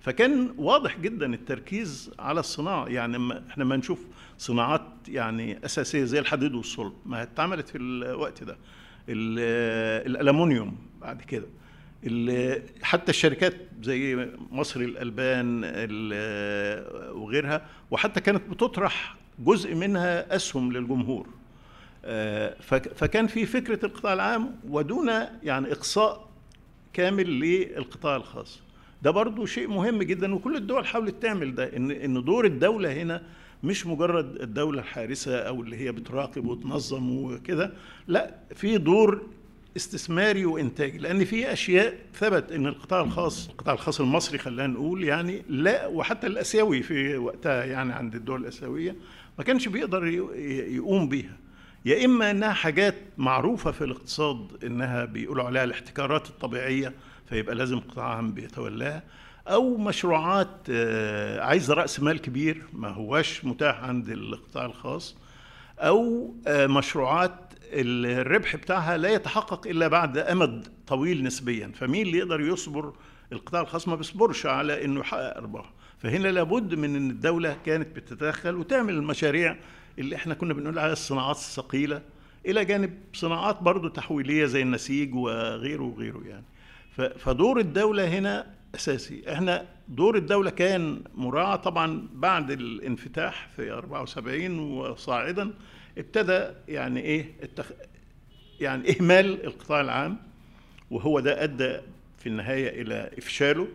فكان 0.00 0.54
واضح 0.58 0.98
جدا 0.98 1.34
التركيز 1.34 2.10
على 2.18 2.40
الصناعة. 2.40 2.86
يعني 2.88 3.38
إحنا 3.50 3.64
ما 3.64 3.76
نشوف 3.76 4.04
صناعات 4.38 4.82
يعني 5.08 5.64
أساسية 5.64 6.04
زي 6.04 6.18
الحديد 6.18 6.54
والصلب. 6.54 6.92
ما 7.06 7.22
اتعملت 7.22 7.68
في 7.68 7.78
الوقت 7.78 8.44
ده. 8.44 8.56
ال- 9.08 10.10
الالومنيوم 10.10 10.76
بعد 11.00 11.22
كده. 11.22 11.46
حتى 12.82 13.10
الشركات 13.10 13.54
زي 13.82 14.28
مصر 14.50 14.80
الألبان 14.80 15.60
ال- 15.64 17.12
وغيرها. 17.16 17.66
وحتى 17.90 18.20
كانت 18.20 18.42
بتطرح 18.50 19.16
جزء 19.38 19.74
منها 19.74 20.36
أسهم 20.36 20.72
للجمهور. 20.72 21.26
فكان 22.94 23.26
في 23.26 23.46
فكرة 23.46 23.86
القطاع 23.86 24.12
العام 24.12 24.54
ودون 24.68 25.08
يعني 25.42 25.72
إقصاء 25.72 26.28
كامل 26.92 27.40
للقطاع 27.40 28.16
الخاص. 28.16 28.60
ده 29.02 29.10
برضو 29.10 29.46
شيء 29.46 29.68
مهم 29.68 30.02
جدا 30.02 30.34
وكل 30.34 30.56
الدول 30.56 30.86
حاولت 30.86 31.22
تعمل 31.22 31.54
ده 31.54 31.76
ان 31.76 31.90
إن 31.90 32.24
دور 32.24 32.44
الدولة 32.44 32.92
هنا 32.92 33.22
مش 33.62 33.86
مجرد 33.86 34.40
الدولة 34.40 34.80
الحارسة 34.80 35.38
أو 35.38 35.62
اللي 35.62 35.76
هي 35.76 35.92
بتراقب 35.92 36.46
وتنظم 36.46 37.10
وكده 37.24 37.72
لا 38.08 38.34
في 38.54 38.78
دور 38.78 39.22
استثماري 39.76 40.44
وإنتاجي. 40.44 40.98
لأن 40.98 41.24
في 41.24 41.52
أشياء 41.52 41.94
ثبت 42.14 42.52
إن 42.52 42.66
القطاع 42.66 43.00
الخاص 43.00 43.48
القطاع 43.48 43.74
الخاص 43.74 44.00
المصري 44.00 44.38
خلينا 44.38 44.66
نقول 44.66 45.04
يعني 45.04 45.42
لا 45.48 45.86
وحتى 45.86 46.26
الآسيوي 46.26 46.82
في 46.82 47.16
وقتها 47.16 47.64
يعني 47.64 47.92
عند 47.92 48.14
الدول 48.14 48.40
الآسيوية 48.40 48.96
ما 49.38 49.44
كانش 49.44 49.68
بيقدر 49.68 50.06
يقوم 50.68 51.08
بيها. 51.08 51.36
يا 51.84 52.04
إما 52.04 52.30
إنها 52.30 52.52
حاجات 52.52 52.94
معروفة 53.18 53.70
في 53.70 53.84
الاقتصاد 53.84 54.64
إنها 54.64 55.04
بيقولوا 55.04 55.44
عليها 55.44 55.64
الاحتكارات 55.64 56.26
الطبيعية 56.30 56.92
فيبقى 57.28 57.54
لازم 57.54 57.80
قطاع 57.80 58.16
عام 58.16 58.32
بيتولاها 58.32 59.02
أو 59.48 59.76
مشروعات 59.76 60.48
آه، 60.70 61.40
عايزة 61.40 61.74
رأس 61.74 62.00
مال 62.00 62.20
كبير 62.20 62.62
ما 62.72 62.88
هواش 62.88 63.44
متاح 63.44 63.84
عند 63.84 64.08
القطاع 64.08 64.64
الخاص 64.64 65.16
أو 65.78 66.34
آه، 66.46 66.66
مشروعات 66.66 67.34
الربح 67.72 68.56
بتاعها 68.56 68.96
لا 68.96 69.08
يتحقق 69.08 69.66
إلا 69.66 69.88
بعد 69.88 70.18
أمد 70.18 70.68
طويل 70.86 71.22
نسبيا. 71.22 71.72
فمين 71.74 72.06
اللي 72.06 72.18
يقدر 72.18 72.40
يصبر؟ 72.40 72.92
القطاع 73.32 73.60
الخاص 73.60 73.88
ما 73.88 73.96
بيصبرش 73.96 74.46
على 74.46 74.84
إنه 74.84 75.00
يحقق 75.00 75.36
أرباح. 75.36 75.72
فهنا 75.98 76.28
لابد 76.28 76.74
من 76.74 76.96
إن 76.96 77.10
الدولة 77.10 77.56
كانت 77.66 77.96
بتتدخل 77.96 78.54
وتعمل 78.54 78.94
المشاريع 78.94 79.56
اللي 79.98 80.16
إحنا 80.16 80.34
كنا 80.34 80.54
بنقول 80.54 80.78
عليها 80.78 80.92
الصناعات 80.92 81.36
الثقيلة. 81.36 82.02
إلى 82.46 82.64
جانب 82.64 82.98
صناعات 83.12 83.62
برضو 83.62 83.88
تحويلية 83.88 84.44
زي 84.46 84.62
النسيج 84.62 85.14
وغيره 85.14 85.82
وغيره 85.82 86.22
يعني. 86.28 86.44
فدور 87.18 87.60
الدولة 87.60 88.08
هنا 88.08 88.46
أساسي. 88.74 89.32
إحنا 89.32 89.66
دور 89.88 90.16
الدولة 90.16 90.50
كان 90.50 91.02
مراعى 91.14 91.58
طبعا 91.58 92.08
بعد 92.14 92.50
الانفتاح 92.50 93.48
في 93.56 93.70
74 93.72 94.58
وصاعدا 94.58 95.50
ابتدى 95.98 96.46
يعني 96.68 97.00
إيه 97.00 97.26
التخ... 97.42 97.70
يعني 98.60 98.96
إهمال 98.96 99.44
القطاع 99.46 99.80
العام 99.80 100.16
وهو 100.90 101.20
ده 101.20 101.44
أدى 101.44 101.76
في 102.18 102.26
النهاية 102.26 102.82
إلى 102.82 103.10
إفشاله. 103.18 103.68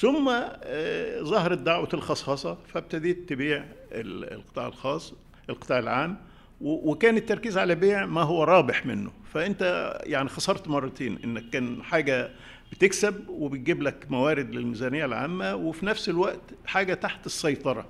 ثم 0.00 0.28
آه، 0.62 1.20
ظهرت 1.22 1.58
دعوة 1.58 1.88
الخصخصة 1.94 2.58
فابتديت 2.68 3.28
تبيع 3.28 3.64
ال- 3.92 4.32
القطاع 4.32 4.66
الخاص. 4.66 5.14
القطاع 5.50 5.78
العام 5.78 6.16
وكان 6.60 7.16
التركيز 7.16 7.58
على 7.58 7.74
بيع 7.74 8.06
ما 8.06 8.22
هو 8.22 8.44
رابح 8.44 8.86
منه. 8.86 9.10
فأنت 9.32 9.92
يعني 10.04 10.28
خسرت 10.28 10.68
مرتين 10.68 11.18
إنك 11.24 11.50
كان 11.50 11.82
حاجة 11.82 12.30
بتكسب 12.72 13.28
وبتجيب 13.28 13.82
لك 13.82 14.06
موارد 14.10 14.54
للميزانية 14.54 15.04
العامة 15.04 15.54
وفي 15.54 15.86
نفس 15.86 16.08
الوقت 16.08 16.40
حاجة 16.66 16.94
تحت 16.94 17.26
السيطرة. 17.26 17.86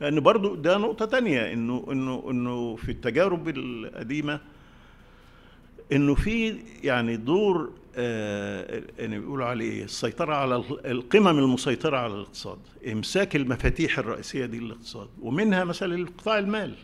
لأن 0.00 0.20
برضو 0.20 0.54
ده 0.54 0.78
نقطة 0.78 1.04
تانية 1.04 1.52
إنه 1.52 1.86
إنه 1.92 2.24
إنه 2.30 2.76
في 2.76 2.88
التجارب 2.92 3.48
القديمة 3.48 4.40
إنه 5.92 6.14
في 6.14 6.58
يعني 6.82 7.16
دور 7.16 7.72
آه 7.96 8.82
يعني 8.98 9.18
بيقولوا 9.18 9.46
عليه 9.46 9.70
إيه؟ 9.72 9.84
السيطرة 9.84 10.34
على 10.34 10.56
ال- 10.56 10.86
القمم 10.86 11.38
المسيطرة 11.38 11.96
على 11.96 12.14
الاقتصاد 12.14 12.58
إمساك 12.92 13.36
المفاتيح 13.36 13.98
الرئيسية 13.98 14.46
دي 14.46 14.58
للاقتصاد 14.60 15.08
ومنها 15.20 15.64
مثلا 15.64 15.94
القطاع 15.94 16.38
المال. 16.38 16.74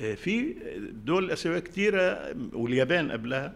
آه، 0.00 0.14
في 0.14 0.54
دول 1.04 1.30
آسيوية 1.30 1.58
كتيرة 1.58 2.34
واليابان 2.52 3.10
قبلها 3.12 3.52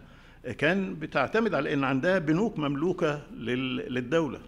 آه، 0.46 0.52
كان 0.52 0.94
بتعتمد 0.94 1.54
على 1.54 1.72
إن 1.74 1.84
عندها 1.84 2.18
بنوك 2.18 2.58
مملوكة 2.58 3.22
لل- 3.36 3.94
للدولة. 3.94 4.38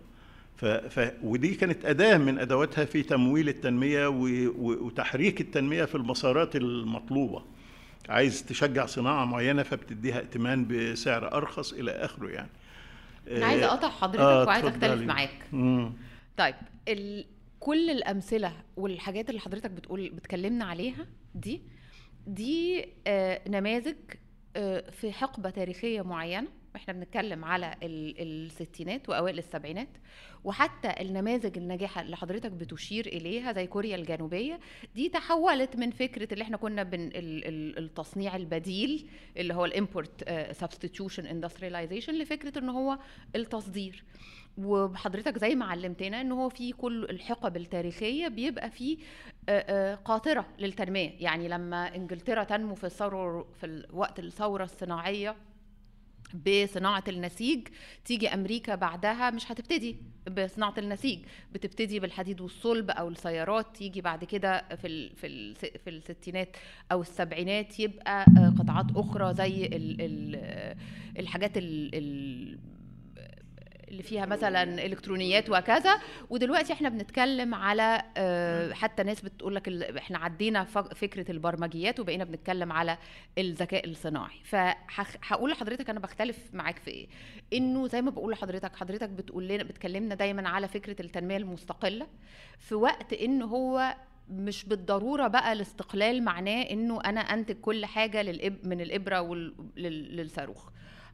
ف... 0.56 0.64
ف... 0.64 1.12
ودي 1.22 1.54
كانت 1.54 1.84
أداة 1.84 2.18
من 2.18 2.38
أدواتها 2.38 2.84
في 2.84 3.02
تمويل 3.02 3.48
التنمية 3.48 4.06
و... 4.08 4.28
وتحريك 4.58 5.40
التنمية 5.40 5.84
في 5.84 5.94
المسارات 5.94 6.56
المطلوبة. 6.56 7.42
عايز 8.08 8.44
تشجع 8.46 8.86
صناعة 8.86 9.24
معينة 9.24 9.62
فبتديها 9.62 10.18
ائتمان 10.18 10.66
بسعر 10.68 11.32
أرخص 11.34 11.72
إلى 11.72 11.90
آخره 11.90 12.28
يعني 12.28 12.50
أنا 13.30 13.46
عايزة 13.46 13.66
أقطع 13.66 13.88
حضرتك 13.88 14.20
آه، 14.20 14.44
وعايزة 14.44 14.68
أختلف. 14.68 15.02
معاك 15.02 15.46
مم. 15.52 15.92
طيب 16.36 16.54
ال... 16.88 17.26
كل 17.60 17.90
الأمثلة 17.90 18.52
والحاجات 18.76 19.28
اللي 19.30 19.40
حضرتك 19.40 19.70
بتقول 19.70 20.08
بتكلمنا 20.08 20.64
عليها 20.64 21.06
دي 21.34 21.62
دي 22.26 22.86
آه، 23.06 23.40
نماذج 23.48 23.96
آه، 24.56 24.90
في 24.90 25.12
حقبة 25.12 25.50
تاريخية 25.50 26.02
معينة 26.02 26.48
إحنا 26.78 26.92
بنتكلم 26.94 27.44
على 27.44 27.74
ال- 27.82 28.14
الستينات 28.46 29.08
وأوائل 29.08 29.38
السبعينات 29.38 29.88
وحتى 30.44 30.94
النماذج 31.00 31.58
الناجحة 31.58 32.00
اللي 32.02 32.16
حضرتك 32.16 32.50
بتشير 32.50 33.06
إليها 33.06 33.52
زي 33.52 33.66
كوريا 33.66 33.96
الجنوبية 33.96 34.60
دي 34.94 35.08
تحولت 35.08 35.76
من 35.76 35.90
فكرة 35.90 36.28
اللي 36.32 36.42
إحنا 36.44 36.56
كنا 36.56 36.82
بن 36.82 37.00
ال- 37.00 37.14
ال- 37.48 37.78
التصنيع 37.78 38.36
البديل 38.36 39.08
اللي 39.36 39.54
هو 39.54 39.64
ال 39.64 39.74
import 39.74 40.30
substitution 40.52 41.26
industrialization 41.26 42.14
لفكرة 42.14 42.58
إن 42.58 42.68
هو 42.68 42.98
التصدير. 43.36 44.04
وحضرتك 44.58 45.38
زي 45.38 45.54
ما 45.54 45.64
علمتنا 45.64 46.20
إن 46.20 46.32
هو 46.32 46.48
في 46.48 46.72
كل 46.72 47.04
الحقب 47.04 47.56
التاريخية 47.56 48.28
بيبقى 48.28 48.70
في 48.70 48.98
آه، 49.48 49.92
آه، 49.92 49.94
قاطرة 49.94 50.46
للتنمية. 50.58 51.12
يعني 51.20 51.48
لما 51.48 51.94
إنجلترا 51.96 52.44
تنمو 52.44 52.74
في 52.74 52.84
الثورة 52.84 53.46
في 53.60 53.86
وقت 53.92 54.18
الثورة 54.18 54.64
الصناعية 54.64 55.36
بصناعة 56.34 57.04
النسيج 57.08 57.68
تيجي 58.04 58.28
أمريكا 58.28 58.74
بعدها 58.74 59.30
مش 59.30 59.52
هتبتدي 59.52 59.96
بصناعة 60.36 60.74
النسيج 60.78 61.18
بتبتدي 61.52 62.00
بالحديد 62.00 62.40
والصلب 62.40 62.90
أو 62.90 63.08
السيارات 63.08 63.76
تيجي 63.76 64.00
بعد 64.00 64.24
كده 64.24 64.64
في 64.76 64.86
ال 64.86 65.16
في 65.16 65.26
ال 65.26 65.54
في 65.56 65.90
الستينات 65.90 66.56
أو 66.92 67.00
السبعينات 67.00 67.80
يبقى 67.80 68.22
آه، 68.38 68.54
قطاعات 68.58 68.86
أخرى 68.96 69.34
زي 69.34 69.66
ال 69.66 69.96
ال 70.00 70.74
الحاجات 71.18 71.56
ال 71.58 71.90
ال 71.94 72.58
اللي 73.88 74.02
فيها 74.02 74.26
مثلا 74.26 74.62
إلكترونيات 74.86 75.50
وكذا 75.50 75.98
ودلوقتي 76.30 76.72
إحنا 76.72 76.88
بنتكلم 76.88 77.54
على 77.54 78.02
آه، 78.16 78.72
حتى 78.72 79.02
ناس 79.02 79.20
بتقول 79.20 79.54
لك 79.54 79.68
إحنا 79.96 80.18
عدينا 80.18 80.64
فكرة 80.64 81.30
البرمجيات 81.30 82.00
وبقينا 82.00 82.24
بنتكلم 82.24 82.72
على 82.72 82.98
الذكاء 83.38 83.88
الصناعي. 83.88 84.40
فهقول 84.44 85.50
لحضرتك 85.50 85.90
أنا 85.90 86.00
بختلف 86.00 86.38
معاك 86.52 86.78
في 86.78 86.90
إيه. 86.90 87.06
إنه 87.52 87.86
زي 87.86 88.02
ما 88.02 88.10
بقول 88.10 88.32
لحضرتك 88.32 88.76
حضرتك 88.76 89.08
بتقول 89.08 89.48
لنا 89.48 89.64
بتكلمنا 89.64 90.14
دايما 90.14 90.48
على 90.48 90.68
فكرة 90.68 91.02
التنمية 91.02 91.36
المستقلة 91.36 92.06
في 92.58 92.74
وقت 92.74 93.12
إنه 93.12 93.44
هو 93.44 93.94
مش 94.30 94.64
بالضرورة 94.64 95.26
بقى 95.26 95.52
الاستقلال 95.52 96.22
معناه 96.24 96.62
إنه 96.62 97.00
أنا 97.00 97.20
أنتج 97.20 97.54
كل 97.60 97.86
حاجة 97.86 98.22
للإب 98.22 98.66
من 98.66 98.80
الإبرة 98.80 99.20
وال... 99.20 99.54
لل... 99.76 100.16
للصاروخ. 100.16 100.68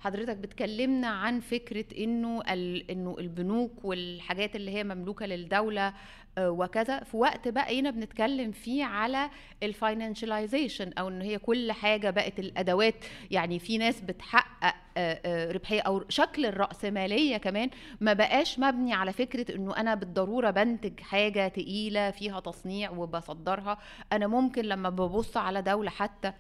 حضرتك 0.05 0.37
بتكلمنا 0.37 1.09
عن 1.09 1.41
فكرة 1.41 1.85
إنه. 1.99 2.43
إنه 2.91 3.17
البنوك 3.19 3.85
والحاجات 3.85 4.57
اللي 4.57 4.71
هي 4.71 4.85
مملوكة 4.85 5.27
للدولة 5.27 5.95
آه، 6.39 6.51
وكذا 6.51 7.01
في 7.01 7.17
وقت 7.17 7.49
بقينا 7.49 7.91
بنتكلم 7.91 8.53
فيه 8.53 8.85
على 8.85 9.31
الفاينانشاليزيشن 9.63 10.93
أو 10.93 11.09
إن 11.09 11.23
هي 11.23 11.39
كل 11.39 11.73
حاجة 11.73 12.11
بقت 12.11 12.39
الأدوات 12.39 12.95
يعني 13.31 13.59
في 13.59 13.79
ناس 13.79 14.01
بتحقق 14.01 14.75
آه، 14.97 15.21
آه، 15.25 15.53
ربحية 15.53 15.81
أو 15.81 16.05
شكل 16.09 16.47
الرأسمالية 16.47 17.37
كمان 17.37 17.71
ما 18.01 18.13
بقاش 18.13 18.59
مبني 18.59 18.93
على 18.95 19.13
فكرة 19.13 19.55
إنه 19.57 19.77
أنا 19.77 19.95
بالضرورة 19.95 20.51
بنتج 20.51 21.01
حاجة 21.01 21.49
تقيلة 21.49 22.11
فيها 22.11 22.41
تصنيع 22.41 22.91
وبصدرها 22.91 23.79
أنا 24.13 24.27
ممكن 24.27 24.65
لما 24.65 24.91
ببص 24.91 25.37
على 25.37 25.63
دولة 25.63 25.91
حتى 25.91 26.33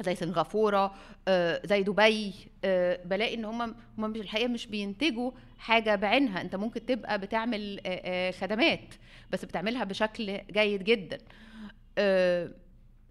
زي 0.00 0.14
سنغافورة 0.14 0.94
آه، 1.28 1.62
زي 1.66 1.82
دبي 1.82 2.34
آه، 2.64 3.00
بلاقي 3.04 3.34
إن 3.34 3.44
هم 3.44 3.62
هم 3.98 4.10
مش 4.10 4.20
الحقيقة 4.20 4.48
مش 4.48 4.66
بينتجوا 4.66 5.30
حاجة 5.58 5.94
بعينها. 5.94 6.40
أنت 6.40 6.56
ممكن 6.56 6.86
تبقى 6.86 7.18
بتعمل 7.18 7.80
آه، 7.86 8.30
خدمات 8.30 8.94
بس 9.30 9.44
بتعملها 9.44 9.84
بشكل 9.84 10.40
جيد 10.52 10.84
جدا. 10.84 11.18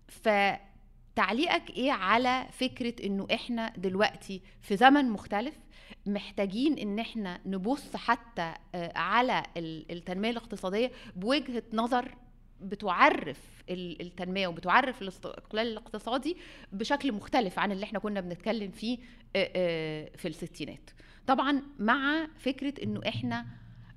فتعليقك 0.07 1.69
إيه 1.69 1.91
على 1.91 2.45
فكرة 2.51 3.05
إنه 3.05 3.27
إحنا 3.33 3.73
دلوقتي 3.77 4.41
في 4.61 4.77
زمن 4.77 5.09
مختلف 5.09 5.55
محتاجين 6.05 6.77
إن 6.77 6.99
إحنا 6.99 7.39
نبص 7.45 7.95
حتى 7.95 8.53
على 8.95 9.43
ال- 9.57 9.91
التنمية 9.91 10.29
الاقتصادية 10.29 10.91
بوجهة 11.15 11.63
نظر 11.73 12.15
بتعرف 12.65 13.63
ال- 13.69 14.01
التنمية 14.01 14.47
وبتعرف 14.47 15.01
الاستقلال 15.01 15.67
الاقتصادي 15.67 16.37
بشكل 16.71 17.11
مختلف 17.11 17.59
عن 17.59 17.71
اللي 17.71 17.83
إحنا 17.83 17.99
كنا 17.99 18.21
بنتكلم 18.21 18.71
فيه 18.71 18.97
آه، 19.35 19.51
آه، 19.55 20.11
في 20.17 20.27
الستينات. 20.27 20.89
طبعا 21.27 21.61
مع 21.79 22.27
فكرة 22.39 22.83
إنه 22.83 23.01
إحنا 23.07 23.45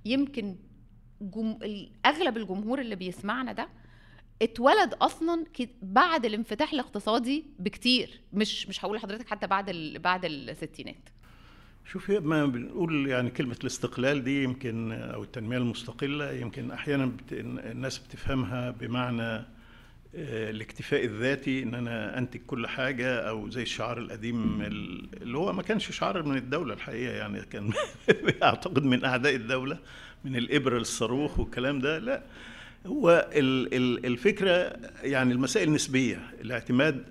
يمكن 0.04 0.56
جم... 1.20 1.58
أغلب 2.06 2.36
الجمهور 2.36 2.80
اللي 2.80 2.96
بيسمعنا 2.96 3.52
ده 3.52 3.68
اتولد 4.42 4.94
أصلا 4.94 5.44
بعد 5.82 6.24
الانفتاح 6.24 6.72
الاقتصادي 6.72 7.44
بكتير 7.58 8.20
مش 8.32 8.68
مش 8.68 8.84
هقول 8.84 8.96
لحضرتك 8.96 9.28
حتى 9.28 9.46
بعد 9.46 9.68
ال... 9.68 9.98
بعد 9.98 10.24
الستينات. 10.24 11.08
شوفي 11.92 12.18
ما 12.18 12.46
بنقول 12.46 13.06
يعني 13.08 13.30
كلمة 13.30 13.56
الاستقلال 13.60 14.24
دي 14.24 14.42
يمكن 14.44 14.92
أو 14.92 15.22
التنمية 15.22 15.56
المستقلة 15.58 16.32
يمكن 16.32 16.70
أحيانا 16.70 17.06
بت... 17.06 17.32
الناس 17.32 17.98
بتفهمها 17.98 18.70
بمعنى 18.70 19.44
آه، 20.14 20.50
الاكتفاء 20.50 21.04
الذاتي 21.04 21.62
إن 21.62 21.74
أنا 21.74 22.18
أنتج 22.18 22.40
كل 22.46 22.66
حاجة 22.66 23.14
أو 23.28 23.48
زي 23.50 23.62
الشعار 23.62 23.98
القديم 23.98 24.62
ال- 24.62 25.08
اللي 25.22 25.38
هو 25.38 25.52
ما 25.52 25.62
كانش 25.62 25.90
شعار 25.90 26.22
من 26.22 26.36
الدولة 26.36 26.74
الحقيقة 26.74 27.12
يعني 27.14 27.40
كان 27.40 27.70
أعتقد 28.42 28.84
من 28.84 29.04
أعداء 29.04 29.34
الدولة 29.34 29.78
من 30.24 30.36
الابره 30.36 30.78
للصاروخ 30.78 31.38
والكلام 31.38 31.78
ده 31.78 31.98
لا. 31.98 32.22
هو 32.86 33.28
ال- 33.32 33.74
ال- 33.74 34.06
الفكرة 34.06 34.76
يعني 35.02 35.32
المسائل 35.32 35.72
نسبيه 35.72 36.20
الاعتماد 36.40 37.04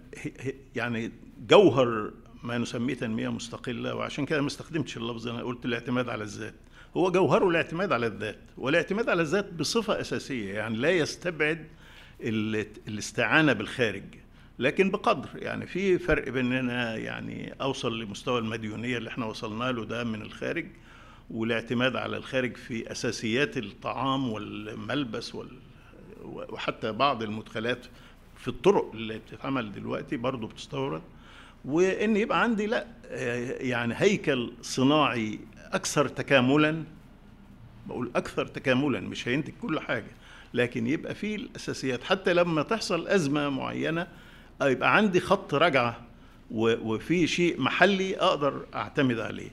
يعني 0.75 1.11
جوهر 1.49 2.11
ما 2.47 2.57
نسميه 2.57 2.93
تنمية 2.93 3.29
مستقلة 3.29 3.95
وعشان 3.95 4.25
كده 4.25 4.41
ما 4.41 4.47
استخدمتش 4.47 4.97
اللفظ 4.97 5.27
أنا 5.27 5.43
قلت 5.43 5.65
الاعتماد 5.65 6.09
على 6.09 6.23
الذات. 6.23 6.53
هو 6.97 7.11
جوهره 7.11 7.49
الاعتماد 7.49 7.91
على 7.91 8.07
الذات 8.07 8.39
والاعتماد 8.57 9.09
على 9.09 9.21
الذات 9.21 9.53
بصفة 9.53 10.01
أساسية 10.01 10.53
يعني 10.53 10.77
لا 10.77 10.89
يستبعد 10.91 11.67
ال- 12.21 12.67
الاستعانة 12.87 13.53
بالخارج 13.53 14.03
لكن 14.59 14.91
بقدر. 14.91 15.29
يعني 15.35 15.67
في 15.67 15.99
فرق 15.99 16.29
بين 16.29 16.45
ان 16.53 16.69
أنا 16.69 16.95
يعني 16.95 17.53
أوصل 17.61 17.99
لمستوى 17.99 18.39
المديونية 18.39 18.97
اللي 18.97 19.09
إحنا 19.09 19.25
وصلنا 19.25 19.71
له 19.71 19.85
ده 19.85 20.03
من 20.03 20.21
الخارج 20.21 20.65
والاعتماد 21.29 21.95
على 21.95 22.17
الخارج 22.17 22.57
في 22.57 22.91
أساسيات 22.91 23.57
الطعام 23.57 24.29
والملبس 24.29 25.35
وال 25.35 25.47
وحتى 26.23 26.91
بعض 26.91 27.23
المدخلات 27.23 27.85
في 28.37 28.47
الطرق 28.47 28.91
اللي 28.93 29.17
بتتعمل 29.17 29.71
دلوقتي 29.71 30.17
برضه 30.17 30.47
بتستورد. 30.47 31.01
وإن 31.65 32.17
يبقى 32.17 32.41
عندي 32.43 32.65
لا 32.65 32.87
يعني 33.61 33.93
هيكل 33.97 34.51
صناعي 34.61 35.39
أكثر 35.71 36.07
تكاملا 36.07 36.83
بقول 37.87 38.11
أكثر 38.15 38.45
تكاملا 38.45 38.99
مش 38.99 39.27
هينتج 39.27 39.53
كل 39.61 39.79
حاجة 39.79 40.11
لكن 40.53 40.87
يبقى 40.87 41.15
فيه 41.15 41.35
الأساسيات. 41.35 42.03
حتى 42.03 42.33
لما 42.33 42.61
تحصل 42.61 43.07
أزمة 43.07 43.49
معينة 43.49 44.07
يبقى 44.61 44.95
عندي 44.95 45.19
خط 45.19 45.53
رجعة 45.53 46.01
وفي 46.51 47.27
شيء 47.27 47.61
محلي 47.61 48.17
أقدر 48.17 48.65
أعتمد 48.75 49.19
عليه. 49.19 49.49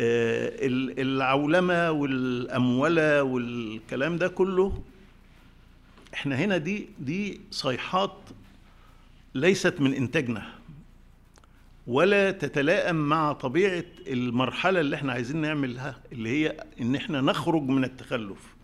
آه، 0.00 0.66
ال- 0.66 1.00
العولمة 1.00 1.90
والأمولة 1.90 3.22
والكلام 3.22 4.16
ده 4.16 4.28
كله 4.28 4.82
إحنا 6.14 6.36
هنا 6.36 6.56
دي 6.56 6.88
دي 7.00 7.40
صيحات 7.50 8.16
ليست 9.34 9.80
من 9.80 9.94
إنتاجنا. 9.94 10.46
ولا 11.88 12.30
تتلائم 12.30 12.96
مع 12.96 13.32
طبيعة 13.32 13.84
المرحلة 14.06 14.80
اللي 14.80 14.96
إحنا 14.96 15.12
عايزين 15.12 15.36
نعملها 15.40 16.00
اللي 16.12 16.28
هي 16.28 16.64
إن 16.80 16.94
إحنا 16.94 17.20
نخرج 17.20 17.62
من 17.62 17.84
التخلف. 17.84 18.54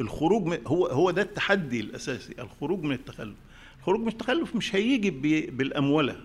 الخروج 0.00 0.46
من 0.46 0.58
هو 0.66 0.86
هو 0.86 1.10
ده 1.10 1.22
التحدي 1.22 1.80
الأساسي 1.80 2.34
الخروج 2.38 2.82
من 2.82 2.92
التخلف. 2.92 3.34
الخروج 3.78 4.00
من 4.00 4.08
التخلف 4.08 4.56
مش 4.56 4.74
هيجي 4.76 5.10
بالاموله 5.50 6.16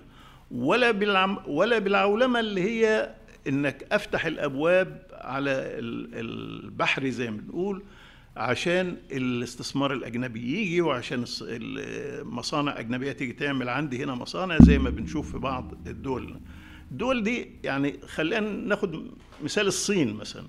ولا 0.51 0.91
بالعم 0.91 1.37
ولا 1.47 1.79
بالعولمة 1.79 2.39
اللي 2.39 2.61
هي 2.61 3.15
إنك 3.47 3.85
أفتح 3.91 4.25
الأبواب 4.25 5.01
على 5.13 5.51
ال- 5.51 6.09
البحر 6.65 7.09
زي 7.09 7.31
ما 7.31 7.37
بنقول 7.37 7.83
عشان 8.37 8.97
الاستثمار 9.11 9.93
الأجنبي 9.93 10.61
يجي 10.61 10.81
وعشان 10.81 11.25
المصانع 11.41 12.79
أجنبية 12.79 13.11
تيجي 13.11 13.33
تعمل 13.33 13.69
عندي 13.69 14.03
هنا 14.03 14.15
مصانع 14.15 14.57
زي 14.61 14.77
ما 14.79 14.89
بنشوف 14.89 15.31
في 15.31 15.37
بعض 15.37 15.87
الدول. 15.87 16.39
الدول 16.91 17.23
دي 17.23 17.49
يعني 17.63 17.99
خلينا 18.07 18.39
ناخد 18.39 19.07
مثال 19.43 19.67
الصين 19.67 20.13
مثلا. 20.13 20.45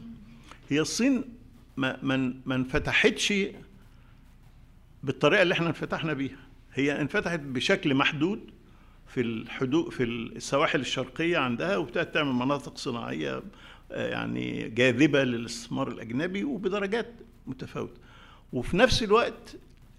هي 0.68 0.81
الصين 0.81 1.25
ما 1.77 1.99
ما 2.03 2.35
ما 2.46 2.55
انفتحتش 2.55 3.35
بالطريقة 5.03 5.42
اللي 5.42 5.55
إحنا 5.55 5.66
انفتحنا 5.68 6.12
بيها. 6.12 6.38
هي 6.75 7.01
انفتحت 7.01 7.40
بشكل 7.40 7.94
محدود 7.94 8.51
في 9.07 9.20
الحدود 9.20 9.92
في 9.92 10.05
السواحل 10.05 10.81
الشرقية 10.81 11.38
عندها 11.38 11.77
وابتدت 11.77 12.14
تعمل 12.14 12.33
مناطق 12.33 12.79
صناعية 12.79 13.42
آه، 13.92 14.09
يعني 14.09 14.68
جاذبة 14.68 15.25
للاستثمار 15.25 15.88
الأجنبي 15.88 16.44
وبدرجات 16.44 17.12
متفاوته 17.47 18.01
وفي 18.53 18.77
نفس 18.77 19.03
الوقت 19.03 19.57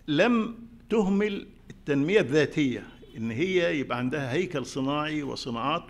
لم 0.08 0.56
تهمل 0.90 1.48
التنمية 1.70 2.20
الذاتية 2.20 2.84
إن 3.18 3.32
هي 3.32 3.80
يبقى 3.80 3.98
عندها 3.98 4.34
هيكل 4.34 4.66
صناعي 4.66 5.24
وصناعات 5.24 5.84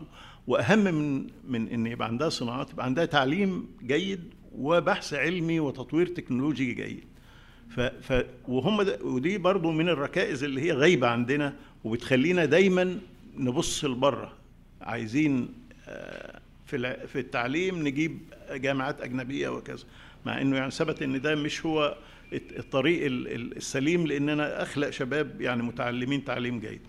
وأهم 0.47 0.79
من 0.79 1.27
من 1.47 1.67
إن 1.67 1.87
يبقى 1.87 2.07
عندها 2.07 2.29
صناعات 2.29 2.71
يبقى 2.71 2.85
عندها 2.85 3.05
تعليم 3.05 3.67
جيد 3.83 4.23
وبحث 4.55 5.13
علمي 5.13 5.59
وتطوير 5.59 6.07
تكنولوجي 6.07 6.73
جيد. 6.73 7.03
ف 7.69 7.79
ف 7.79 8.25
وهم 8.47 8.87
ودي 9.01 9.37
برضو 9.37 9.71
من 9.71 9.89
الركائز 9.89 10.43
اللي 10.43 10.61
هي 10.61 10.71
غايبة 10.71 11.07
عندنا 11.07 11.53
وبتخلينا 11.83 12.45
دايما 12.45 12.99
نبص 13.37 13.85
لبره. 13.85 14.33
عايزين 14.81 15.53
آه، 15.87 16.39
في 16.65 17.07
في 17.07 17.19
التعليم 17.19 17.87
نجيب 17.87 18.19
جامعات 18.51 19.01
أجنبية 19.01 19.49
وكذا. 19.49 19.83
مع 20.27 20.41
إنه 20.41 20.57
يعني 20.57 20.71
ثبت 20.71 21.01
إن 21.01 21.21
ده 21.21 21.35
مش 21.35 21.65
هو 21.65 21.97
الطريق 22.33 23.05
ال- 23.05 23.27
ال- 23.27 23.57
السليم 23.57 24.07
لإن 24.07 24.29
أنا 24.29 24.63
أخلق 24.63 24.89
شباب 24.89 25.41
يعني 25.41 25.63
متعلمين 25.63 26.25
تعليم 26.25 26.59
جيد. 26.59 26.81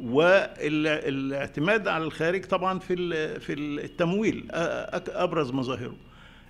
والاعتماد 0.00 1.88
على 1.88 2.04
الخارج 2.04 2.44
طبعا 2.44 2.78
في 2.78 2.96
في 3.40 3.52
التمويل 3.52 4.44
أبرز 4.52 5.50
مظاهره. 5.50 5.96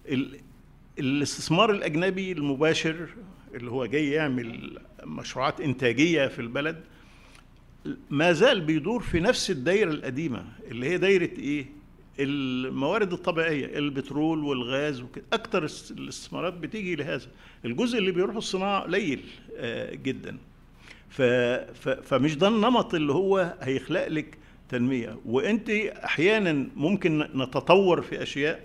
ال- 0.09 0.41
الاستثمار 0.99 1.71
الأجنبي 1.71 2.33
المباشر 2.33 3.09
اللي 3.55 3.71
هو 3.71 3.87
جاي 3.87 4.11
يعمل 4.11 4.79
مشروعات 5.05 5.61
إنتاجية 5.61 6.27
في 6.27 6.39
البلد 6.39 6.81
ما 8.11 8.33
زال 8.33 8.61
بيدور 8.61 9.01
في 9.03 9.21
نفس 9.21 9.51
الدايرة 9.51 9.91
القديمة 9.91 10.45
اللي 10.71 10.89
هي 10.89 10.99
دايرة 10.99 11.39
إيه؟ 11.39 11.67
الموارد 12.21 13.13
الطبيعية 13.13 13.79
البترول 13.79 14.45
والغاز 14.45 15.01
وكده 15.01 15.25
أكتر 15.33 15.67
الاستثمارات 15.91 16.55
بتيجي 16.55 16.97
لهذا. 16.97 17.27
الجزء 17.65 17.99
اللي 17.99 18.13
بيروح 18.13 18.37
الصناعة 18.37 18.81
قليل 18.83 19.21
آه، 19.57 19.95
جدا. 19.95 20.37
ف... 21.09 21.23
فمش 21.89 22.37
ده 22.37 22.49
النمط 22.49 22.95
اللي 22.95 23.13
هو 23.13 23.57
هيخلق 23.61 24.09
لك 24.09 24.39
تنمية. 24.69 25.19
وأنت 25.27 25.71
أحيانا 26.05 26.67
ممكن 26.77 27.19
نتطور 27.19 28.03
في 28.03 28.23
أشياء 28.23 28.63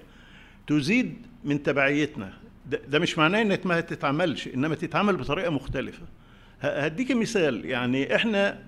تزيد 0.68 1.16
من 1.44 1.64
تبعيتنا. 1.64 2.34
ده, 2.66 2.82
ده 2.88 3.00
مش 3.00 3.18
معناه 3.18 3.42
انها 3.42 3.60
ما 3.66 3.82
تتعملش 3.82 4.48
إنما 4.48 4.76
تتعمل 4.76 5.16
بطريقة 5.16 5.50
مختلفة. 5.50 6.04
هديك 6.62 7.12
مثال. 7.12 7.66
يعني 7.66 8.16
إحنا 8.16 8.64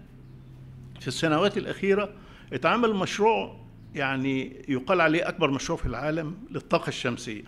في 0.99 1.07
السنوات 1.07 1.57
الأخيرة 1.57 2.13
اتعمل 2.53 2.93
مشروع 2.95 3.68
يعني 3.95 4.56
يقال 4.67 5.02
عليه 5.02 5.28
أكبر 5.30 5.52
مشروع 5.52 5.80
في 5.80 5.86
العالم 5.86 6.38
للطاقة 6.52 6.88
الشمسية 6.88 7.43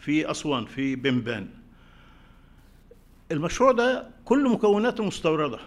في 0.00 0.30
أسوان 0.30 0.64
في 0.66 0.96
بنبان. 0.96 1.48
المشروع 3.32 3.72
ده 3.72 4.06
كل 4.24 4.48
مكوناته 4.50 5.04
مستوردة. 5.04 5.58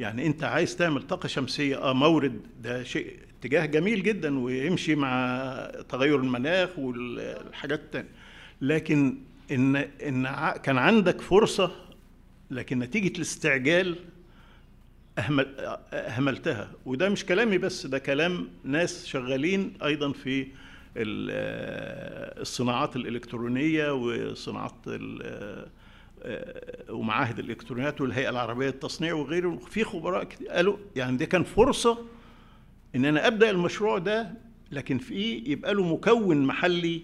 يعني 0.00 0.26
أنت 0.26 0.44
عايز 0.44 0.76
تعمل 0.76 1.02
طاقة 1.02 1.26
شمسية 1.26 1.76
آه 1.82 1.92
مورد 1.92 2.40
ده 2.62 2.82
شيء 2.82 3.16
اتجاه 3.40 3.66
جميل 3.66 4.02
جدا 4.02 4.38
ويمشي 4.38 4.94
مع 4.94 5.70
تغير 5.88 6.16
المناخ 6.16 6.78
والحاجات 6.78 7.80
التانية. 7.80 8.08
لكن 8.60 9.18
إن 9.52 10.26
ع- 10.26 10.56
كان 10.56 10.78
عندك 10.78 11.20
فرصة 11.20 11.70
لكن 12.50 12.78
نتيجة 12.78 13.16
الاستعجال 13.16 13.96
أهمل 15.18 15.46
أهملتها. 15.92 16.70
وده 16.86 17.08
مش 17.08 17.26
كلامي 17.26 17.58
بس 17.58 17.86
ده 17.86 17.98
كلام 17.98 18.48
ناس 18.64 19.06
شغالين 19.06 19.72
أيضا 19.84 20.12
في 20.12 20.40
ال- 20.96 22.40
الصناعات 22.40 22.96
الإلكترونية 22.96 23.92
وصناعات 23.94 24.72
آه، 24.86 25.66
ومعاهد 26.90 27.38
الإلكترونيات 27.38 28.00
والهيئة 28.00 28.28
العربية 28.30 28.66
للتصنيع 28.66 29.14
وغيره. 29.14 29.56
في 29.70 29.84
خبراء 29.84 30.28
قالوا 30.50 30.76
يعني 30.96 31.16
دي 31.16 31.26
كان 31.26 31.42
فرصة 31.44 31.98
إن 32.96 33.04
أنا 33.04 33.26
أبدأ 33.26 33.50
المشروع 33.50 33.98
ده 33.98 34.30
لكن 34.72 34.98
فيه 34.98 35.50
يبقى 35.50 35.74
له 35.74 35.94
مكون 35.94 36.46
محلي 36.46 37.02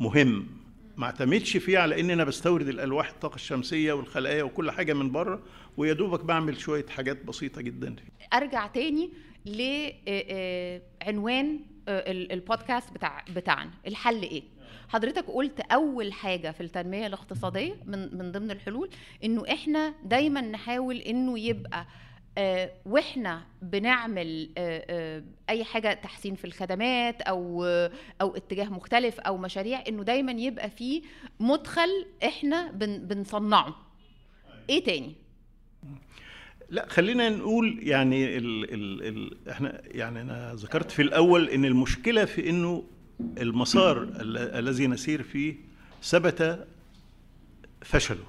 مهم. 0.00 0.46
ما 0.96 1.04
اعتمدش 1.06 1.56
فيه 1.56 1.78
على 1.78 2.00
ان 2.00 2.10
أنا 2.10 2.24
بستورد 2.24 2.68
الألواح 2.68 3.08
الطاقة 3.08 3.34
الشمسية 3.34 3.92
والخلايا 3.92 4.42
وكل 4.42 4.70
حاجة 4.70 4.92
من 4.92 5.12
بره 5.12 5.42
ويا 5.76 5.92
دوبك 5.92 6.24
بعمل 6.24 6.60
شوية 6.60 6.86
حاجات 6.86 7.24
بسيطة 7.24 7.60
جدا. 7.62 7.96
أرجع 8.34 8.66
تاني 8.66 9.10
لعنوان 11.02 11.60
البودكاست 11.88 12.92
بتاع 12.92 13.24
بتاعنا 13.36 13.70
الحل 13.86 14.22
إيه 14.22 14.42
حضرتك 14.88 15.24
قلت 15.26 15.60
أول 15.60 16.12
حاجة 16.12 16.50
في 16.50 16.60
التنمية 16.62 17.06
الاقتصادية 17.06 17.74
من 17.86 18.18
من 18.18 18.32
ضمن 18.32 18.50
الحلول 18.50 18.90
إنه 19.24 19.44
إحنا 19.52 19.94
دايما 20.04 20.40
نحاول 20.40 20.96
إنه 20.96 21.38
يبقى 21.38 21.86
وإحنا 22.86 23.42
بنعمل 23.62 24.50
آه، 24.58 24.84
آه، 24.90 25.22
أي 25.50 25.64
حاجة 25.64 25.92
تحسين 25.94 26.34
في 26.34 26.44
الخدمات 26.44 27.22
أو 27.22 27.64
آه، 27.64 27.90
أو 28.20 28.36
اتجاه 28.36 28.68
مختلف 28.68 29.20
أو 29.20 29.36
مشاريع 29.36 29.84
إنه 29.88 30.02
دايما 30.02 30.32
يبقى 30.32 30.70
فيه 30.70 31.02
مدخل 31.40 32.06
إحنا 32.24 32.70
بن 32.70 32.98
بنصنعه. 32.98 33.74
إيه 34.70 34.84
تاني؟ 34.84 35.14
لا 36.70 36.88
خلينا 36.88 37.28
نقول 37.28 37.78
يعني 37.82 38.36
ال 38.36 38.74
ال 38.74 39.02
ال 39.08 39.48
إحنا 39.50 39.82
يعني 39.84 40.20
أنا 40.20 40.54
ذكرت 40.54 40.90
في 40.90 41.02
الأول 41.02 41.48
إن 41.48 41.64
المشكلة 41.64 42.24
في 42.24 42.50
إنه 42.50 42.84
المسار 43.38 44.02
ال- 44.02 44.38
الذي 44.38 44.86
نسير 44.86 45.22
فيه 45.22 45.54
ثبت 46.02 46.66
فشله. 47.82 48.24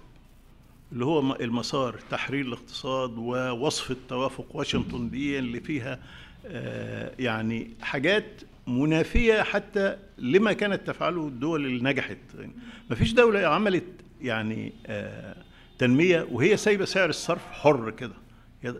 اللي 0.91 1.05
هو 1.05 1.35
المسار 1.35 1.95
تحرير 2.09 2.45
الاقتصاد 2.45 3.17
ووصف 3.17 3.91
التوافق 3.91 4.55
واشنطن 4.55 5.09
دي 5.09 5.39
اللي 5.39 5.59
فيها 5.59 5.99
آه، 6.45 7.11
يعني 7.19 7.71
حاجات 7.81 8.41
منافية 8.67 9.41
حتى 9.41 9.97
لما 10.17 10.53
كانت 10.53 10.87
تفعله 10.87 11.27
الدول 11.27 11.65
اللي 11.65 11.83
نجحت. 11.91 12.17
ما 12.89 12.95
فيش 12.95 13.13
دولة 13.13 13.47
عملت 13.47 13.83
يعني 14.21 14.73
آه، 14.85 15.35
تنمية 15.79 16.27
وهي 16.31 16.57
سايبة 16.57 16.85
سعر 16.85 17.09
الصرف 17.09 17.41
حر 17.51 17.89
كده 17.89 18.13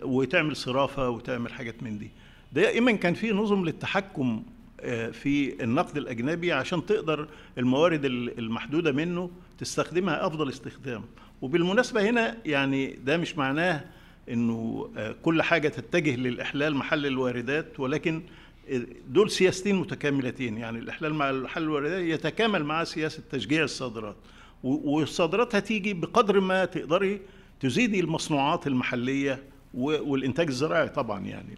وتعمل 0.02 0.56
صرافة 0.56 1.10
وتعمل 1.10 1.54
حاجات 1.54 1.84
من 1.84 1.98
دي. 2.00 2.12
دائما 2.54 2.91
كان 2.91 3.13
في 3.13 3.32
نظم 3.32 3.65
للتحكم 3.65 4.43
آه، 4.82 5.10
في 5.10 5.63
النقد 5.63 5.98
الأجنبي 5.98 6.52
عشان 6.52 6.86
تقدر 6.86 7.28
الموارد 7.58 8.06
ال- 8.06 8.39
المحدودة 8.39 8.91
منه 8.91 9.30
تستخدمها 9.58 10.28
أفضل 10.28 10.50
استخدام. 10.50 11.04
وبالمناسبة 11.41 12.10
هنا 12.10 12.38
يعني 12.45 12.88
ده 13.06 13.17
مش 13.17 13.38
معناه 13.38 13.84
إنه 14.30 14.89
آه، 14.97 15.12
كل 15.23 15.41
حاجة 15.41 15.67
تتجه 15.67 16.15
للإحلال 16.15 16.76
محل 16.76 17.06
الواردات 17.06 17.80
ولكن 17.80 18.21
آه، 18.69 18.82
دول 19.08 19.32
سياستين 19.32 19.76
متكاملتين. 19.76 20.58
يعني 20.58 20.80
الإحلال 20.80 21.13
مع 21.13 21.32
محل 21.32 21.63
الواردات 21.63 22.02
يتكامل 22.04 22.63
مع 22.63 22.84
سياسة 22.84 23.23
تشجيع 23.32 23.63
الصادرات. 23.63 24.15
والصادرات 24.63 25.56
هتيجي 25.56 25.93
بقدر 25.93 26.39
ما 26.39 26.65
تقدري 26.65 27.19
تزيدي 27.60 28.00
المصنوعات 28.00 28.67
المحلية 28.67 29.43
و- 29.73 30.12
والإنتاج 30.12 30.47
الزراعي 30.47 30.89
طبعا 30.89 31.19
يعني 31.26 31.56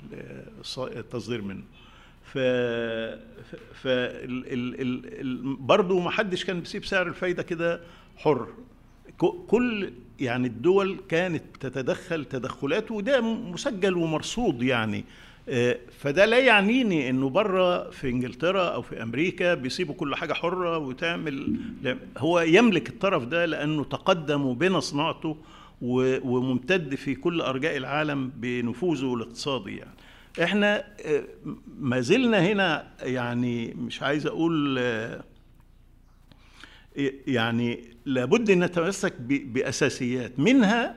التصدير 0.79 1.41
منه. 1.41 1.63
ف 2.23 2.37
ف 3.73 3.87
ال... 3.87 4.45
ال... 4.53 4.81
ال... 5.21 5.55
برضه 5.55 5.99
ما 5.99 6.11
حدش 6.11 6.45
كان 6.45 6.59
بيسيب 6.59 6.85
سعر 6.85 7.07
الفايدة 7.07 7.43
كده 7.43 7.81
حر. 8.17 8.47
كل 9.47 9.91
يعني 10.19 10.47
الدول 10.47 10.97
كانت 11.09 11.43
تتدخل 11.59 12.25
تدخلات 12.25 12.91
وده 12.91 13.21
مسجل 13.21 13.97
ومرصود 13.97 14.63
يعني. 14.63 15.05
آه، 15.49 15.77
فده 15.99 16.25
لا 16.25 16.39
يعنيني 16.39 17.09
إنه 17.09 17.29
بره 17.29 17.89
في 17.89 18.09
إنجلترا 18.09 18.63
أو 18.63 18.81
في 18.81 19.03
أمريكا 19.03 19.53
بيسيبوا 19.53 19.95
كل 19.95 20.15
حاجة 20.15 20.33
حرة 20.33 20.77
وتعمل 20.77 21.59
هو 22.17 22.39
يملك 22.39 22.89
الطرف 22.89 23.23
ده 23.23 23.45
لأنه 23.45 23.83
تقدم 23.83 24.45
وبنى 24.45 24.81
صناعته 24.81 25.37
وممتد 25.81 26.95
في 26.95 27.15
كل 27.15 27.41
أرجاء 27.41 27.77
العالم 27.77 28.31
بنفوذه 28.35 29.13
الاقتصادي 29.13 29.77
يعني. 29.77 29.93
إحنا 30.43 30.83
آه، 31.05 31.23
ما 31.79 31.99
زلنا 32.01 32.39
هنا 32.45 32.87
يعني 33.01 33.73
مش 33.73 34.03
عايز 34.03 34.27
أقول 34.27 34.77
آه، 34.79 35.23
يعني 37.27 37.83
لابد 38.05 38.49
أن 38.49 38.63
نتمسك 38.63 39.13
بأساسيات 39.21 40.39
منها 40.39 40.95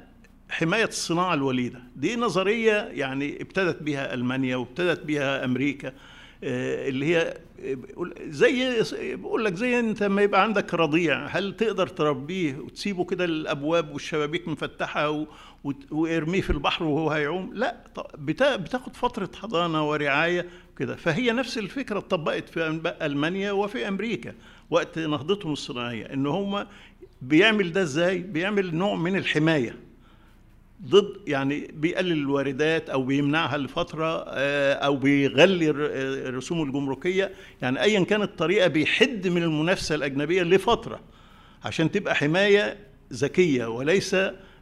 حماية 0.50 0.84
الصناعة 0.84 1.34
الوليدة. 1.34 1.80
دي 1.96 2.16
نظرية 2.16 2.72
يعني 2.72 3.42
ابتدت 3.42 3.82
بها 3.82 4.14
ألمانيا 4.14 4.56
وابتدت 4.56 5.04
بها 5.04 5.44
أمريكا 5.44 5.92
آه، 6.44 6.88
اللي 6.88 7.06
هي 7.16 7.36
بيقول- 7.62 8.14
زي 8.28 8.82
بقول 9.14 9.44
لك 9.44 9.54
زي 9.54 9.78
أنت 9.80 10.02
لما 10.02 10.22
يبقى 10.22 10.42
عندك 10.42 10.74
رضيع 10.74 11.26
هل 11.26 11.56
تقدر 11.56 11.86
تربيه 11.86 12.56
وتسيبه 12.58 13.04
كده 13.04 13.24
الابواب 13.24 13.92
والشبابيك 13.92 14.48
مفتحة 14.48 15.26
وارميه 15.90 16.40
في 16.40 16.50
البحر 16.50 16.84
وهو 16.84 17.10
هيعوم؟ 17.10 17.50
لا 17.54 17.76
بتاخد 18.56 18.96
فترة 18.96 19.30
حضانة 19.40 19.88
ورعاية 19.90 20.46
كده. 20.78 20.96
فهي 20.96 21.30
نفس 21.32 21.58
الفكرة 21.58 21.98
اتطبقت 21.98 22.48
في 22.48 22.80
ألمانيا 23.02 23.52
وفي 23.52 23.88
أمريكا. 23.88 24.34
وقت 24.72 24.98
نهضتهم 24.98 25.52
الصناعية 25.52 26.04
إن 26.04 26.26
هم 26.26 26.66
بيعمل 27.22 27.72
ده 27.72 27.82
إزاي؟ 27.82 28.18
بيعمل 28.18 28.74
نوع 28.74 28.94
من 28.94 29.16
الحماية 29.16 29.76
ضد 30.88 31.16
يعني 31.28 31.70
بيقلل 31.74 32.12
الواردات 32.12 32.90
أو 32.90 33.02
بيمنعها 33.02 33.58
لفترة 33.58 34.24
آه، 34.28 34.72
أو 34.74 34.96
بيغلي 34.96 35.70
الر- 35.70 35.90
الرسوم 36.28 36.62
الجمركية. 36.62 37.30
يعني 37.62 37.82
ايا 37.82 38.04
كانت 38.04 38.22
الطريقة 38.24 38.68
بيحد 38.68 39.28
من 39.28 39.42
المنافسة 39.42 39.94
الأجنبية 39.94 40.42
لفترة 40.42 41.00
عشان 41.64 41.90
تبقى 41.90 42.14
حماية 42.14 42.76
ذكية 43.12 43.66
وليس 43.66 44.16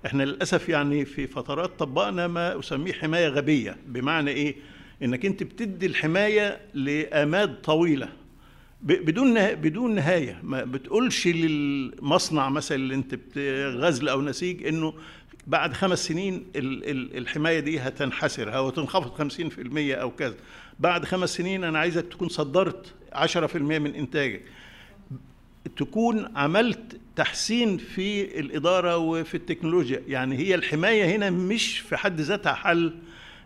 إحنا 0.06 0.22
للأسف 0.22 0.68
يعني 0.68 1.04
في 1.04 1.26
فترات 1.26 1.70
طبقنا 1.78 2.26
ما 2.26 2.58
أسميه 2.58 2.92
حماية 2.92 3.28
غبية. 3.28 3.76
بمعنى 3.86 4.30
إيه؟ 4.30 4.56
إنك 5.02 5.26
أنت 5.26 5.42
بتدي 5.42 5.86
الحماية 5.86 6.60
لأماد 6.74 7.60
طويلة. 7.62 8.08
بدون 8.82 9.54
بدون 9.54 9.94
نهاية. 9.94 10.40
ما 10.42 10.64
بتقولش 10.64 11.26
للمصنع 11.28 12.48
مثلا 12.48 12.78
اللي 12.78 12.94
انت 12.94 13.18
غزل 13.76 14.08
أو 14.08 14.22
نسيج 14.22 14.66
إنه 14.66 14.94
بعد 15.46 15.72
خمس 15.72 16.06
سنين 16.06 16.44
ال- 16.56 16.90
ال- 16.90 17.16
الحماية 17.18 17.60
دي 17.60 17.78
هتنحسر 17.80 18.56
أو 18.56 18.70
تنخفض 18.70 19.10
50% 19.14 19.94
أو 19.94 20.10
كذا. 20.10 20.34
بعد 20.80 21.04
خمس 21.04 21.36
سنين 21.36 21.64
أنا 21.64 21.78
عايزك 21.78 22.06
تكون 22.06 22.28
صدرت 22.28 22.94
10% 23.12 23.56
من 23.78 23.94
إنتاجك. 23.94 24.42
تكون 25.76 26.36
عملت 26.36 27.00
تحسين 27.16 27.78
في 27.78 28.40
الإدارة 28.40 28.96
وفي 28.96 29.34
التكنولوجيا. 29.34 30.02
يعني 30.08 30.36
هي 30.38 30.54
الحماية 30.54 31.16
هنا 31.16 31.30
مش 31.30 31.78
في 31.78 31.96
حد 31.96 32.20
ذاتها 32.20 32.52
حل. 32.54 32.94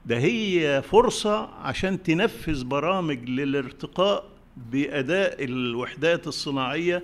ده 0.07 0.19
هي 0.19 0.83
فرصة 0.91 1.51
عشان 1.55 2.03
تنفذ 2.03 2.65
برامج 2.65 3.29
للارتقاء 3.29 4.34
بأداء 4.57 5.45
الوحدات 5.45 6.27
الصناعية 6.27 7.03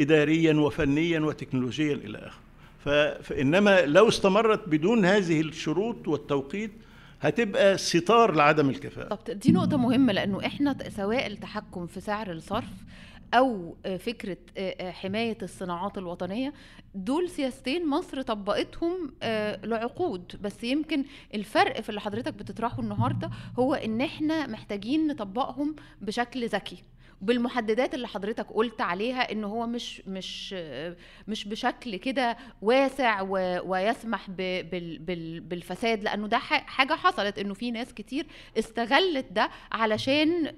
إداريا 0.00 0.54
وفنيا 0.54 1.20
وتكنولوجيا 1.20 1.94
إلى 1.94 2.18
آخره 2.18 2.40
ف- 2.84 3.22
فإنما 3.28 3.80
لو 3.86 4.08
استمرت 4.08 4.68
بدون 4.68 5.04
هذه 5.04 5.40
الشروط 5.40 6.08
والتوقيت 6.08 6.70
هتبقى 7.20 7.78
ستار 7.78 8.34
لعدم 8.34 8.70
الكفاءة. 8.70 9.14
طب 9.14 9.38
دي 9.38 9.52
نقطة 9.52 9.76
مهمة 9.76 10.12
لأنه 10.12 10.46
إحنا 10.46 10.72
ت- 10.72 10.88
سواء 10.88 11.26
التحكم 11.26 11.86
في 11.86 12.00
سعر 12.00 12.32
الصرف 12.32 12.64
أو 13.34 13.76
آه، 13.86 13.96
فكرة 13.96 14.36
آه، 14.56 14.74
آه، 14.80 14.90
حماية 14.90 15.38
الصناعات 15.42 15.98
الوطنية 15.98 16.52
دول 16.94 17.30
سياستين 17.30 17.86
مصر 17.88 18.22
طبقتهم 18.22 19.14
لعقود. 19.64 20.32
بس 20.42 20.64
يمكن 20.64 21.04
الفرق 21.34 21.80
في 21.80 21.88
اللي 21.88 22.00
حضرتك 22.00 22.34
بتطرحه 22.34 22.80
النهاردة 22.80 23.30
هو 23.58 23.74
إن 23.74 24.00
إحنا 24.00 24.46
محتاجين 24.46 25.06
نطبقهم 25.06 25.76
بشكل 26.00 26.48
ذكي. 26.48 26.82
بالمحددات 27.22 27.94
اللي 27.94 28.08
حضرتك 28.08 28.46
قلت 28.52 28.80
عليها 28.80 29.32
إن 29.32 29.44
هو 29.44 29.66
مش 29.66 30.02
مش 30.06 30.54
مش 31.28 31.44
بشكل 31.48 31.96
كده 31.96 32.36
واسع 32.62 33.20
ويسمح 33.64 34.30
بالفساد 35.40 36.02
لأنه 36.02 36.26
ده 36.28 36.38
حاجة 36.38 36.92
حصلت 36.92 37.38
إنه 37.38 37.54
في 37.54 37.70
ناس 37.70 37.94
كتير 37.94 38.26
استغلت 38.58 39.26
ده 39.32 39.50
علشان 39.72 40.56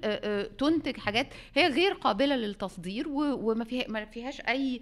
تنتج 0.57 0.97
حاجات 0.97 1.27
هي 1.55 1.67
غير 1.67 1.93
قابلة 1.93 2.35
للتصدير 2.35 3.05
وما 3.09 3.63
فيها 3.65 3.85
ما 3.87 4.05
فيهاش 4.05 4.41
أي 4.41 4.81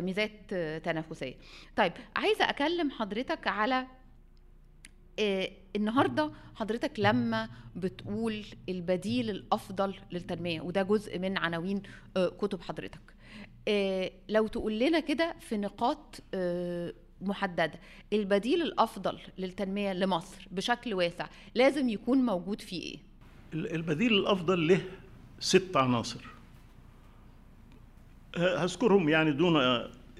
ميزات 0.00 0.54
تنافسية. 0.84 1.34
طيب 1.76 1.92
عايزة 2.16 2.50
أكلم 2.50 2.90
حضرتك 2.90 3.46
على 3.46 3.86
النهارده 5.76 6.30
حضرتك 6.54 6.92
لما 6.98 7.48
بتقول 7.76 8.44
البديل 8.68 9.30
الأفضل 9.30 9.94
للتنمية 10.12 10.60
وده 10.60 10.82
جزء 10.82 11.18
من 11.18 11.38
عناوين 11.38 11.82
آه، 12.16 12.28
كتب 12.28 12.62
حضرتك. 12.62 13.00
آه، 13.68 14.10
لو 14.28 14.46
تقول 14.46 14.78
لنا 14.78 15.00
كده 15.00 15.34
في 15.40 15.56
نقاط 15.56 16.20
آه، 16.34 16.92
محددة 17.20 17.72
البديل 18.12 18.62
الأفضل 18.62 19.18
للتنمية 19.38 19.92
لمصر 19.92 20.48
بشكل 20.50 20.94
واسع 20.94 21.26
لازم 21.54 21.88
يكون 21.88 22.18
موجود 22.18 22.60
فيه 22.60 22.82
إيه؟ 22.82 22.98
ال- 23.54 23.74
البديل 23.74 24.12
الأفضل 24.12 24.68
له 24.68 24.80
ست 25.40 25.76
عناصر. 25.76 26.20
هذكرهم 28.36 29.08
يعني 29.08 29.32
دون 29.32 29.56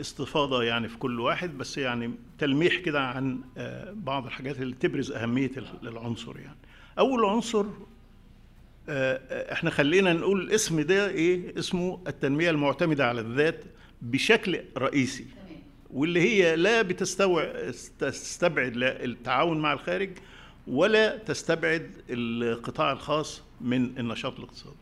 استفاضة 0.01 0.63
يعني 0.63 0.89
في 0.89 0.97
كل 0.99 1.21
واحد 1.21 1.59
بس 1.59 1.79
يعني 1.79 2.11
تلميح 2.39 2.77
كده 2.77 3.01
عن 3.01 3.41
آه، 3.59 3.93
بعض 3.97 4.27
الحاجات 4.27 4.61
اللي 4.61 4.75
تبرز 4.81 5.13
أهمية 5.13 5.51
ال- 5.57 5.89
العنصر 5.89 6.39
يعني. 6.39 6.57
أول 6.99 7.25
عنصر 7.25 7.65
آه، 8.89 9.21
آه، 9.31 9.53
إحنا 9.53 9.71
خلينا 9.71 10.13
نقول 10.13 10.41
الاسم 10.41 10.81
ده 10.81 11.09
إيه؟ 11.09 11.59
اسمه 11.59 12.01
التنمية 12.07 12.51
المعتمدة 12.51 13.07
على 13.09 13.21
الذات 13.21 13.61
بشكل 14.03 14.61
رئيسي. 14.79 15.27
واللي 15.91 16.21
هي 16.21 16.57
لا 16.57 16.83
بتستوع 16.83 17.53
تستبعد 17.99 18.77
لا 18.77 19.05
التعاون 19.05 19.59
مع 19.61 19.73
الخارج 19.73 20.11
ولا 20.67 21.17
تستبعد 21.17 21.91
القطاع 22.11 22.93
الخاص 22.93 23.43
من 23.61 23.99
النشاط 23.99 24.37
الاقتصادي. 24.39 24.77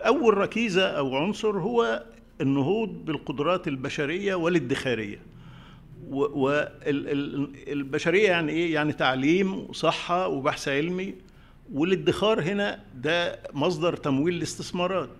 أول 0.00 0.38
ركيزة 0.38 0.86
أو 0.88 1.16
عنصر 1.16 1.58
هو 1.58 2.04
النهوض 2.40 2.88
بالقدرات 2.88 3.68
البشرية 3.68 4.34
والادخارية. 4.34 5.18
والبشريه 6.86 8.28
يعني 8.28 8.52
إيه؟ 8.52 8.74
يعني 8.74 8.92
تعليم 8.92 9.54
وصحة 9.54 10.28
وبحث 10.28 10.68
علمي 10.68 11.14
والادخار 11.72 12.42
هنا 12.42 12.80
ده 12.94 13.38
مصدر 13.52 13.96
تمويل 13.96 14.34
الاستثمارات 14.34 15.10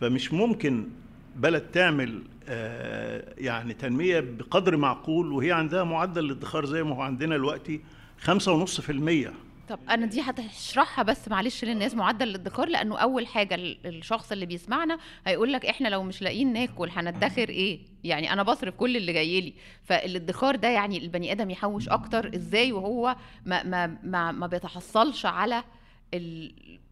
فمش 0.00 0.32
ممكن 0.32 0.88
بلد 1.36 1.62
تعمل 1.62 2.22
آه، 2.48 3.34
يعني 3.38 3.74
تنمية 3.74 4.20
بقدر 4.20 4.76
معقول 4.76 5.32
وهي 5.32 5.52
عندها 5.52 5.84
معدل 5.84 6.24
الادخار 6.24 6.64
زي 6.64 6.82
ما 6.82 6.96
هو 6.96 7.00
عندنا 7.02 7.36
دلوقتي 7.36 7.80
خمسة 8.20 8.52
ونص 8.52 8.80
في 8.80 8.92
المية 8.92 9.32
طب 9.72 9.78
أنا 9.90 10.06
دي 10.06 10.20
هتشرحها 10.20 11.02
بس 11.04 11.28
معلش 11.28 11.64
للناس 11.64 11.94
معدل 11.94 12.28
الادخار 12.28 12.68
لأنه 12.68 12.98
أول 12.98 13.26
حاجة 13.26 13.54
ال- 13.54 13.86
الشخص 13.86 14.32
اللي 14.32 14.46
بيسمعنا 14.46 14.98
هيقول 15.26 15.52
لك 15.52 15.66
إحنا 15.66 15.88
لو 15.88 16.02
مش 16.02 16.22
لاقيين 16.22 16.52
ناكل 16.52 16.88
هندخر 16.90 17.48
إيه؟ 17.48 17.80
يعني 18.04 18.32
أنا 18.32 18.42
بصرف 18.42 18.74
كل 18.74 18.96
اللي 18.96 19.12
جاي 19.12 19.40
لي. 19.40 19.54
فالادخار 19.84 20.56
ده 20.56 20.68
يعني 20.68 20.98
البني 20.98 21.32
آدم 21.32 21.50
يحوش 21.50 21.88
أكتر 21.88 22.34
إزاي 22.34 22.72
وهو 22.72 23.16
ما 23.46 23.62
ما 23.62 23.86
ما, 24.02 24.32
ما 24.32 24.46
بيتحصلش 24.46 25.26
على 25.26 25.64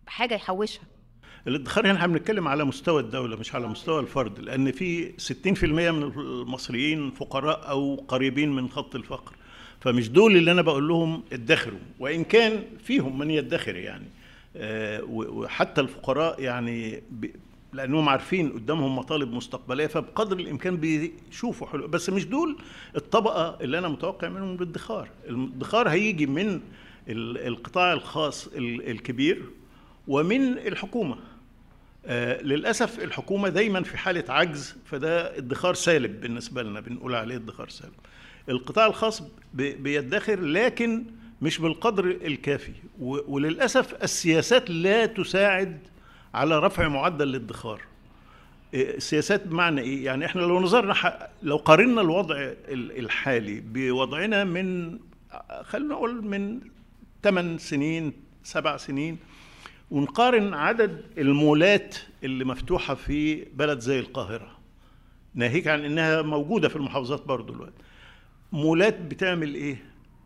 حاجة 0.06 0.34
يحوشها. 0.34 0.82
الادخار 1.46 1.86
هنا 1.86 1.96
إحنا 1.96 2.06
بنتكلم 2.06 2.48
على 2.48 2.64
مستوى 2.64 3.02
الدولة 3.02 3.36
مش 3.36 3.54
على 3.54 3.66
مستوى 3.68 4.00
الفرد 4.00 4.38
لأن 4.38 4.72
في 4.72 5.12
60% 5.18 5.64
من 5.64 6.02
المصريين 6.02 7.10
فقراء 7.10 7.70
أو 7.70 8.04
قريبين 8.08 8.52
من 8.52 8.68
خط 8.68 8.94
الفقر. 8.94 9.36
فمش 9.80 10.08
دول 10.08 10.36
اللي 10.36 10.52
أنا 10.52 10.62
بقول 10.62 10.88
لهم 10.88 11.22
ادخروا 11.32 11.78
وإن 11.98 12.24
كان 12.24 12.62
فيهم 12.84 13.18
من 13.18 13.30
يدخر 13.30 13.76
يعني. 13.76 14.06
آه، 14.56 15.02
وحتى 15.08 15.80
الفقراء 15.80 16.42
يعني 16.42 17.02
لأنهم 17.72 18.08
عارفين 18.08 18.50
قدامهم 18.52 18.96
مطالب 18.96 19.32
مستقبلية 19.32 19.86
فبقدر 19.86 20.36
الإمكان 20.38 20.76
بيشوفوا 20.76 21.66
حلول. 21.66 21.88
بس 21.88 22.10
مش 22.10 22.24
دول 22.26 22.56
الطبقة 22.96 23.58
اللي 23.60 23.78
أنا 23.78 23.88
متوقع 23.88 24.28
منهم 24.28 24.56
بالادخار 24.56 25.08
الادخار 25.28 25.88
هيجي 25.88 26.26
من 26.26 26.60
ال- 27.08 27.38
القطاع 27.46 27.92
الخاص 27.92 28.46
ال- 28.46 28.90
الكبير 28.90 29.42
ومن 30.08 30.58
الحكومة. 30.58 31.16
آه 32.06 32.42
للأسف 32.42 32.98
الحكومة 33.00 33.48
دايما 33.48 33.82
في 33.82 33.96
حالة 33.98 34.24
عجز 34.28 34.76
فده 34.86 35.36
ادخار 35.38 35.74
سالب 35.74 36.20
بالنسبة 36.20 36.62
لنا 36.62 36.80
بنقول 36.80 37.14
عليه 37.14 37.36
ادخار 37.36 37.68
سالب. 37.68 37.92
القطاع 38.48 38.86
الخاص 38.86 39.22
بيدخر 39.54 40.40
لكن 40.40 41.04
مش 41.42 41.58
بالقدر 41.58 42.04
الكافي. 42.04 42.72
و- 43.00 43.34
وللأسف 43.34 44.02
السياسات 44.02 44.70
لا 44.70 45.06
تساعد 45.06 45.78
على 46.34 46.58
رفع 46.58 46.88
معدل 46.88 47.28
الادخار. 47.28 47.80
إيه، 48.74 48.96
السياسات 48.96 49.46
بمعنى 49.46 49.80
إيه؟ 49.80 50.04
يعني 50.04 50.26
إحنا 50.26 50.40
لو 50.40 50.60
نظرنا 50.60 50.94
لو 51.42 51.56
قارنا 51.56 52.00
الوضع 52.00 52.36
ال- 52.38 52.98
الحالي 52.98 53.60
بوضعنا 53.60 54.44
من 54.44 54.98
خلينا 55.62 55.94
نقول 55.94 56.24
من 56.24 56.60
8 57.22 57.58
سنين 57.58 58.12
سبع 58.44 58.76
سنين 58.76 59.18
ونقارن 59.90 60.54
عدد 60.54 61.02
المولات 61.18 61.96
اللي 62.24 62.44
مفتوحة 62.44 62.94
في 62.94 63.44
بلد 63.44 63.78
زي 63.78 63.98
القاهرة 64.00 64.58
ناهيك 65.34 65.66
عن 65.68 65.84
إنها 65.84 66.22
موجودة 66.22 66.68
في 66.68 66.76
المحافظات 66.76 67.22
برضو 67.26 67.52
دلوقتي. 67.52 67.74
مولات 68.52 69.00
بتعمل 69.00 69.54
إيه؟ 69.54 69.76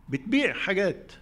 بتبيع 0.09 0.53
حاجات. 0.53 1.13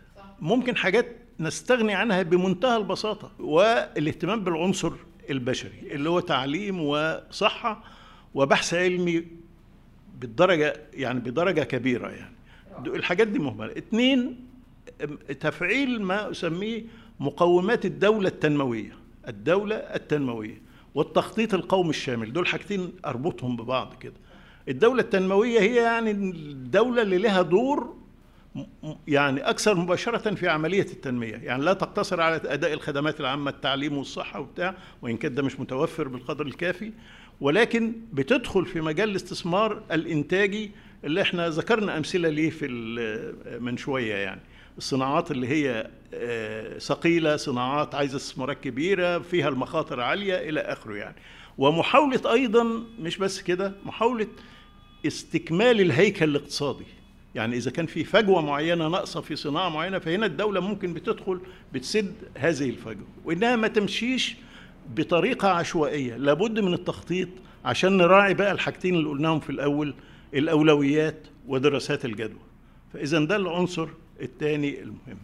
ممكن 0.41 0.77
حاجات 0.77 1.17
نستغني 1.41 1.95
عنها 1.95 2.23
بمنتهى 2.23 2.77
البساطة. 2.77 3.33
والاهتمام 3.41 4.45
بالعنصر 4.45 4.93
البشري 5.31 5.79
اللي 5.95 6.11
هو 6.11 6.21
تعليم 6.21 6.81
وصحة 6.81 7.85
وبحث 8.35 8.75
علمي 8.75 9.25
بالدرجة 10.21 10.81
يعني 10.95 11.21
بدرجة 11.21 11.61
كبيرة 11.61 12.09
يعني. 12.09 12.35
الحاجات 12.87 13.29
دي 13.29 13.39
مهملة 13.39 13.73
اتنين 13.73 14.47
ام- 15.05 15.17
تفعيل 15.41 16.03
ما 16.03 16.31
أسميه 16.31 16.83
مقومات 17.21 17.85
الدولة 17.87 18.29
التنموية. 18.29 18.93
الدولة 19.29 19.77
التنموية 19.77 20.63
والتخطيط 20.95 21.55
القومي 21.55 21.91
الشامل. 21.91 22.33
دول 22.33 22.47
حاجتين 22.47 22.93
أربطهم 23.07 23.57
ببعض 23.57 23.95
كده. 24.01 24.15
الدولة 24.69 25.01
التنموية 25.01 25.61
هي 25.61 25.75
يعني 25.77 26.11
الدولة 26.11 27.03
اللي 27.03 27.19
لها 27.19 27.43
دور 27.43 27.95
يعني 29.09 29.41
أكثر 29.41 29.75
مباشرة 29.75 30.35
في 30.35 30.49
عملية 30.49 30.83
التنمية. 30.83 31.35
يعني 31.37 31.65
لا 31.65 31.73
تقتصر 31.73 32.21
على 32.21 32.41
أداء 32.45 32.73
الخدمات 32.73 33.21
العامة 33.21 33.51
التعليم 33.51 33.99
والصحة 33.99 34.41
وبتاع 34.41 34.75
وإن 35.03 35.17
كان 35.17 35.35
ده 35.35 35.43
مش 35.43 35.61
متوفر 35.61 36.09
بالقدر 36.09 36.47
الكافي 36.47 36.93
ولكن 37.41 37.93
بتدخل 38.13 38.67
في 38.67 38.81
مجال 38.81 39.11
الاستثمار 39.11 39.83
الإنتاجي 39.93 40.71
اللي 41.05 41.23
إحنا 41.23 41.49
ذكرنا 41.49 41.97
أمثلة 41.99 42.29
ليه 42.29 42.51
في 42.51 42.69
من 43.61 43.77
شوية 43.77 44.15
يعني. 44.15 44.41
الصناعات 44.79 45.31
اللي 45.31 45.49
هي 45.49 45.91
ثقيلة 46.79 47.37
صناعات 47.37 47.95
عايزة 47.95 48.17
استثمارات 48.17 48.61
كبيرة 48.61 49.19
فيها 49.19 49.49
المخاطر 49.49 50.01
عالية 50.01 50.35
إلى 50.49 50.61
آخره 50.61 50.95
يعني. 50.95 51.17
ومحاولة 51.59 52.33
أيضا 52.33 52.65
مش 53.01 53.19
بس 53.19 53.41
كده 53.43 53.73
محاولة 53.85 54.27
استكمال 55.07 55.81
الهيكل 55.81 56.25
الاقتصادي. 56.25 56.85
يعني 57.35 57.57
إذا 57.57 57.71
كان 57.71 57.87
في 57.87 58.05
فجوة 58.05 58.43
معينة 58.43 58.89
ناقصة 58.89 59.21
في 59.21 59.37
صناعة 59.37 59.69
معينة 59.69 59.99
فهنا 59.99 60.27
الدولة 60.27 60.61
ممكن 60.61 60.95
بتدخل 60.95 61.41
بتسد 61.73 62.15
هذه 62.39 62.71
الفجوة. 62.71 63.07
وإنها 63.25 63.57
ما 63.57 63.69
تمشيش 63.69 64.37
بطريقة 64.97 65.49
عشوائية. 65.49 66.17
لابد 66.17 66.61
من 66.61 66.75
التخطيط 66.75 67.29
عشان 67.65 67.97
نراعي 67.97 68.35
بقى 68.35 68.53
الحاجتين 68.53 68.95
اللي 68.95 69.09
قلناهم 69.09 69.41
في 69.41 69.51
الأول 69.51 69.95
الأولويات 70.35 71.27
ودراسات 71.49 72.05
الجدوى. 72.05 72.41
فإذا 72.93 73.19
ده 73.25 73.37
العنصر 73.37 73.89
الثاني 74.23 74.83
المهم. 74.83 75.19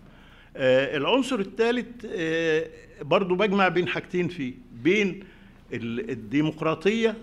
آه 0.57 0.97
العنصر 0.97 1.39
الثالث 1.39 1.87
آه 2.07 2.67
برضو 3.03 3.35
بجمع 3.35 3.69
بين 3.69 3.89
حاجتين 3.89 4.29
فيه 4.29 4.53
بين 4.83 5.25
الديمقراطية 5.73 7.17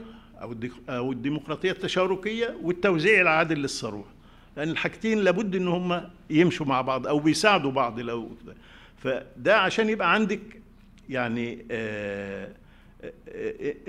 أو 0.90 1.12
الديمقراطية 1.12 1.72
التشاركية 1.72 2.58
والتوزيع 2.62 3.22
العادل 3.22 3.58
للثروة. 3.60 4.06
لأن 4.58 4.70
الحاجتين 4.70 5.20
لابد 5.20 5.56
إن 5.56 5.68
هم 5.68 6.02
يمشوا 6.30 6.66
مع 6.66 6.82
بعض 6.82 7.08
أو 7.08 7.20
بيساعدوا 7.20 7.72
بعض 7.72 8.00
لو 8.00 8.30
فده 8.98 9.58
عشان 9.58 9.90
يبقى 9.90 10.14
عندك 10.14 10.40
يعني 11.10 11.66
آه 11.72 12.50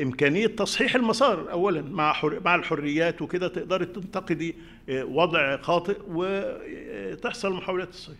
إمكانية 0.02 0.46
تصحيح 0.46 0.94
المسار 0.94 1.50
اولا 1.52 1.82
مع 1.82 2.14
مع 2.44 2.54
الحريات 2.54 3.22
وكده 3.22 3.48
تقدري 3.48 3.84
تنتقدي 3.86 4.54
وضع 4.90 5.56
خاطئ 5.56 5.96
وتحصل 6.08 7.52
محاولات 7.52 7.88
الصحيح. 7.88 8.18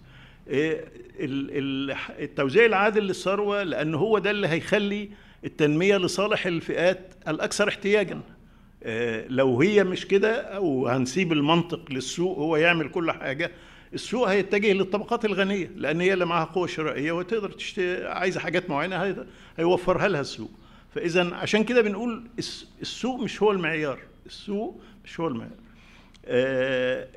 التوزيع 2.21 2.65
العادل 2.67 3.03
للثروة 3.03 3.63
لأن 3.63 3.95
هو 3.95 4.19
ده 4.19 4.31
اللي 4.31 4.49
هيخلي 4.49 5.09
التنمية 5.45 5.97
لصالح 5.97 6.47
الفئات 6.47 7.15
الأكثر 7.29 7.69
احتياجا. 7.69 8.21
لو 9.29 9.61
هي 9.61 9.85
مش 9.85 10.07
كده 10.07 10.41
أو 10.41 10.89
هنسيب 10.89 11.33
المنطق 11.33 11.81
للسوق 11.91 12.39
هو 12.39 12.57
يعمل 12.57 12.89
كل 12.89 13.11
حاجة 13.11 13.51
السوق 13.95 14.29
هيتجه 14.29 14.73
للطبقات 14.73 15.25
الغنية 15.25 15.71
لأن 15.77 16.01
هي 16.01 16.13
اللي 16.13 16.27
معاها 16.27 16.45
قوة 16.45 16.67
شرائية 16.67 17.13
وتقدر 17.13 17.51
تشتري 17.51 18.07
عايزة 18.07 18.41
حاجات 18.41 18.71
معينة 18.71 19.27
هيوفرها 19.57 20.09
لها 20.09 20.21
السوق. 20.21 20.51
فاذا 20.95 21.35
عشان 21.35 21.65
كده 21.65 21.83
بنقول 21.83 22.23
السوق 22.83 23.21
مش 23.21 23.43
هو 23.43 23.51
المعيار. 23.53 23.99
السوق 24.27 24.81
مش 25.05 25.21
هو 25.21 25.29
المعيار. 25.29 25.53
آه 26.27 27.09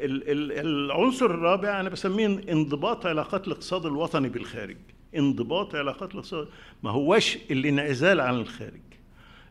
العنصر 0.62 1.26
الرابع 1.26 1.80
أنا 1.80 1.90
بسميه 1.90 2.28
انضباط 2.52 3.06
علاقات 3.06 3.48
الاقتصاد 3.48 3.86
الوطني 3.86 4.30
بالخارج. 4.30 4.78
انضباط 5.18 5.76
علاقات 5.76 6.12
الاقتصاد 6.12 6.48
ما 6.84 6.90
هواش 6.92 7.38
الانعزال 7.52 8.20
عن 8.22 8.36
الخارج. 8.36 8.80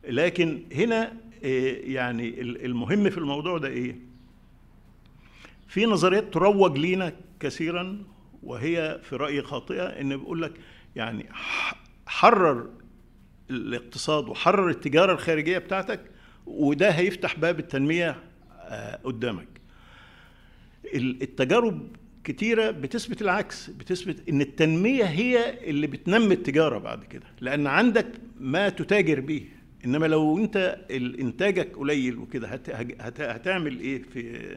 لكن 0.09 0.62
هنا 0.73 1.12
آه 1.44 1.77
يعني 1.85 2.40
المهم 2.40 3.11
في 3.11 3.18
الموضوع 3.18 3.59
ده 3.59 3.68
إيه؟ 3.68 3.97
في 5.68 5.87
نظريات 5.87 6.33
تروج 6.35 6.79
لينا 6.79 7.12
كثيرا 7.40 8.05
وهي 8.42 9.01
في 9.03 9.16
رأيي 9.16 9.42
خاطئة 9.42 9.83
إن 9.83 10.16
بيقول 10.16 10.42
لك 10.42 10.53
يعني 10.97 11.27
حرر 12.07 12.68
الاقتصاد 13.51 14.29
وحرر 14.29 14.68
التجارة 14.68 15.12
الخارجية 15.12 15.59
بتاعتك 15.59 16.01
وده 16.47 16.90
هيفتح 16.90 17.38
باب 17.38 17.59
التنمية 17.59 18.16
قدامك. 19.05 19.49
التجارب 20.94 21.97
كتيرة 22.24 22.70
بتثبت 22.70 23.22
العكس 23.22 23.70
بتثبت 23.70 24.28
إن 24.28 24.40
التنمية 24.40 25.04
هي 25.04 25.59
اللي 25.70 25.87
بتنمي 25.87 26.35
التجارة 26.35 26.78
بعد 26.78 27.04
كده. 27.04 27.26
لأن 27.40 27.66
عندك 27.66 28.07
ما 28.40 28.68
تتاجر 28.68 29.20
به 29.20 29.44
إنما 29.85 30.07
لو 30.07 30.38
أنت 30.38 30.78
إنتاجك 30.90 31.76
قليل 31.76 32.18
وكده 32.18 32.48
هت 32.48 32.70
هت 32.70 33.20
هتعمل 33.20 33.81
إيه 33.81 34.02
في 34.02 34.57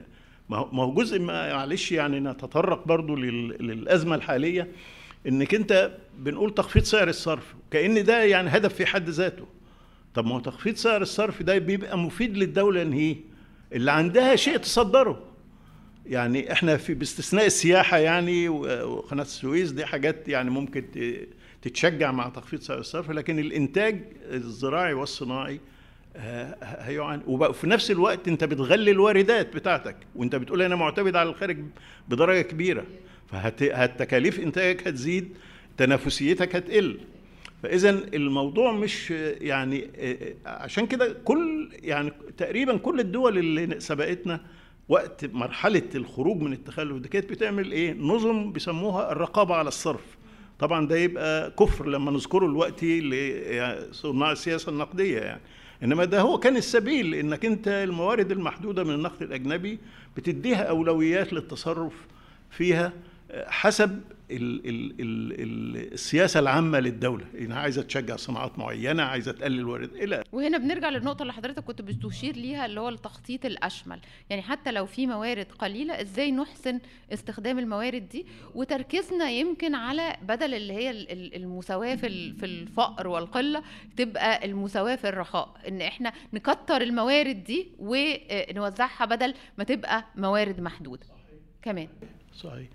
ما 0.50 0.84
هو 0.84 0.94
جزء 0.94 1.20
معلش 1.20 1.92
يعني 1.92 2.20
نتطرق 2.20 2.88
برضو 2.88 3.16
للأزمة 3.16 4.16
الحالية 4.16 4.68
إنك 5.28 5.56
أنت 5.56 5.98
بنقول 6.20 6.54
تخفيض 6.54 6.84
سعر 6.84 7.08
الصرف 7.10 7.56
كأن 7.72 8.04
ده 8.04 8.24
يعني 8.24 8.50
هدف 8.50 8.74
في 8.74 8.86
حد 8.86 9.10
ذاته. 9.10 9.46
طب 10.14 10.26
ما 10.26 10.36
هو 10.36 10.40
تخفيض 10.40 10.76
سعر 10.76 11.02
الصرف 11.02 11.44
ده 11.44 11.58
بيبقى 11.58 11.98
مفيد 11.98 12.38
للدولة 12.38 12.82
إن 12.82 12.94
هي؟ 12.94 13.16
اللي 13.74 13.92
عندها 13.92 14.36
شيء 14.36 14.58
تصدره. 14.58 15.24
يعني 16.06 16.52
إحنا 16.52 16.78
في 16.78 16.94
باستثناء 16.94 17.46
السياحة 17.46 17.98
يعني 17.98 18.50
وقناة 18.50 19.24
السويس 19.24 19.72
دي 19.72 19.86
حاجات 19.86 20.28
يعني 20.30 20.50
ممكن 20.50 20.84
تتشجع 21.62 22.12
مع 22.12 22.30
تخفيض 22.30 22.60
سعر 22.62 22.78
الصرف 22.78 23.12
لكن 23.12 23.40
الإنتاج 23.40 24.02
الزراعي 24.32 24.94
والصناعي 24.94 25.60
هيعاني 26.62 27.22
وفي 27.28 27.68
نفس 27.68 27.92
الوقت 27.92 28.28
أنت 28.28 28.44
بتغلي 28.44 28.92
الواردات 28.92 29.56
بتاعتك 29.56 29.96
وأنت 30.16 30.36
بتقول 30.36 30.62
أنا 30.62 30.76
معتمد 30.76 31.16
على 31.16 31.30
الخارج 31.30 31.58
بدرجة 32.10 32.42
كبيرة 32.42 32.84
فهتكاليف 33.32 34.40
إنتاجك 34.40 34.88
هتزيد 34.88 35.30
تنافسيتك 35.78 36.56
هتقل. 36.56 37.00
فاذا 37.64 37.90
الموضوع 37.90 38.72
مش 38.72 39.12
يعني 39.42 39.88
عشان 40.46 40.88
كده 40.88 41.16
كل 41.26 41.70
يعني 41.84 42.12
تقريبا 42.38 42.78
كل 42.78 43.00
الدول 43.00 43.38
اللي 43.38 43.80
سبقتنا 43.80 44.42
وقت 44.92 45.26
مرحلة 45.26 45.90
الخروج 45.96 46.42
من 46.42 46.54
التخلف 46.54 46.98
دي 46.98 47.10
كانت 47.10 47.30
بتعمل 47.30 47.72
إيه؟ 47.72 47.94
نظم 47.94 48.52
بيسموها 48.52 49.12
الرقابة 49.12 49.56
على 49.56 49.68
الصرف. 49.68 50.18
طبعا 50.60 50.88
ده 50.88 50.96
يبقى 50.98 51.52
كفر 51.52 51.88
لما 51.88 52.12
نذكره 52.12 52.48
دلوقتي 52.48 53.02
لصناع 53.02 54.32
السياسة 54.32 54.70
النقدية 54.70 55.20
يعني. 55.20 55.42
إنما 55.84 56.06
ده 56.06 56.22
هو 56.22 56.38
كان 56.38 56.58
السبيل 56.58 57.16
إنك 57.16 57.46
أنت 57.46 57.68
الموارد 57.68 58.32
المحدودة 58.32 58.84
من 58.84 58.94
النقد 58.94 59.22
الأجنبي 59.22 59.80
بتديها 60.18 60.64
أولويات 60.64 61.34
للتصرف 61.34 61.94
فيها 62.50 62.94
حسب 63.48 64.02
ال 64.32 64.70
ال 64.70 65.02
ال 65.02 65.94
السياسة 65.94 66.40
العامة 66.40 66.80
للدولة. 66.80 67.26
إنها 67.40 67.60
عايزة 67.60 67.82
تشجع 67.82 68.16
صناعات 68.16 68.60
معينة 68.60 69.04
عايزة 69.04 69.32
تقلل 69.32 69.66
وارد 69.66 69.94
إلى 69.94 70.24
وهنا 70.32 70.58
بنرجع 70.58 70.90
للنقطة 70.90 71.22
اللي 71.22 71.34
حضرتك 71.34 71.64
كنت 71.64 71.82
بتشير 71.82 72.36
ليها 72.36 72.66
اللي 72.66 72.80
هو 72.80 72.90
التخطيط 72.90 73.46
الأشمل. 73.46 74.00
يعني 74.30 74.42
حتى 74.42 74.72
لو 74.72 74.86
في 74.86 75.08
موارد 75.08 75.46
قليلة 75.60 76.02
إزاي 76.02 76.32
نحسن 76.32 76.80
استخدام 77.14 77.60
الموارد 77.60 78.10
دي؟ 78.10 78.26
وتركيزنا 78.56 79.30
يمكن 79.30 79.76
على 79.76 80.16
بدل 80.28 80.54
اللي 80.54 80.74
هي 80.74 80.92
المساواة 81.36 81.96
في 81.96 82.34
في 82.34 82.46
الفقر 82.46 83.08
والقلة 83.08 83.64
تبقى 83.98 84.46
المساواة 84.46 84.96
في 84.96 85.10
الرخاء. 85.10 85.56
إن 85.68 85.82
إحنا 85.82 86.14
نكتر 86.34 86.82
الموارد 86.82 87.44
دي 87.44 87.68
ونوزعها 87.80 89.06
بدل 89.06 89.34
ما 89.58 89.64
تبقى 89.64 90.06
موارد 90.16 90.62
محدودة. 90.62 91.06
كمان. 91.62 91.88
صحيح. 92.36 92.68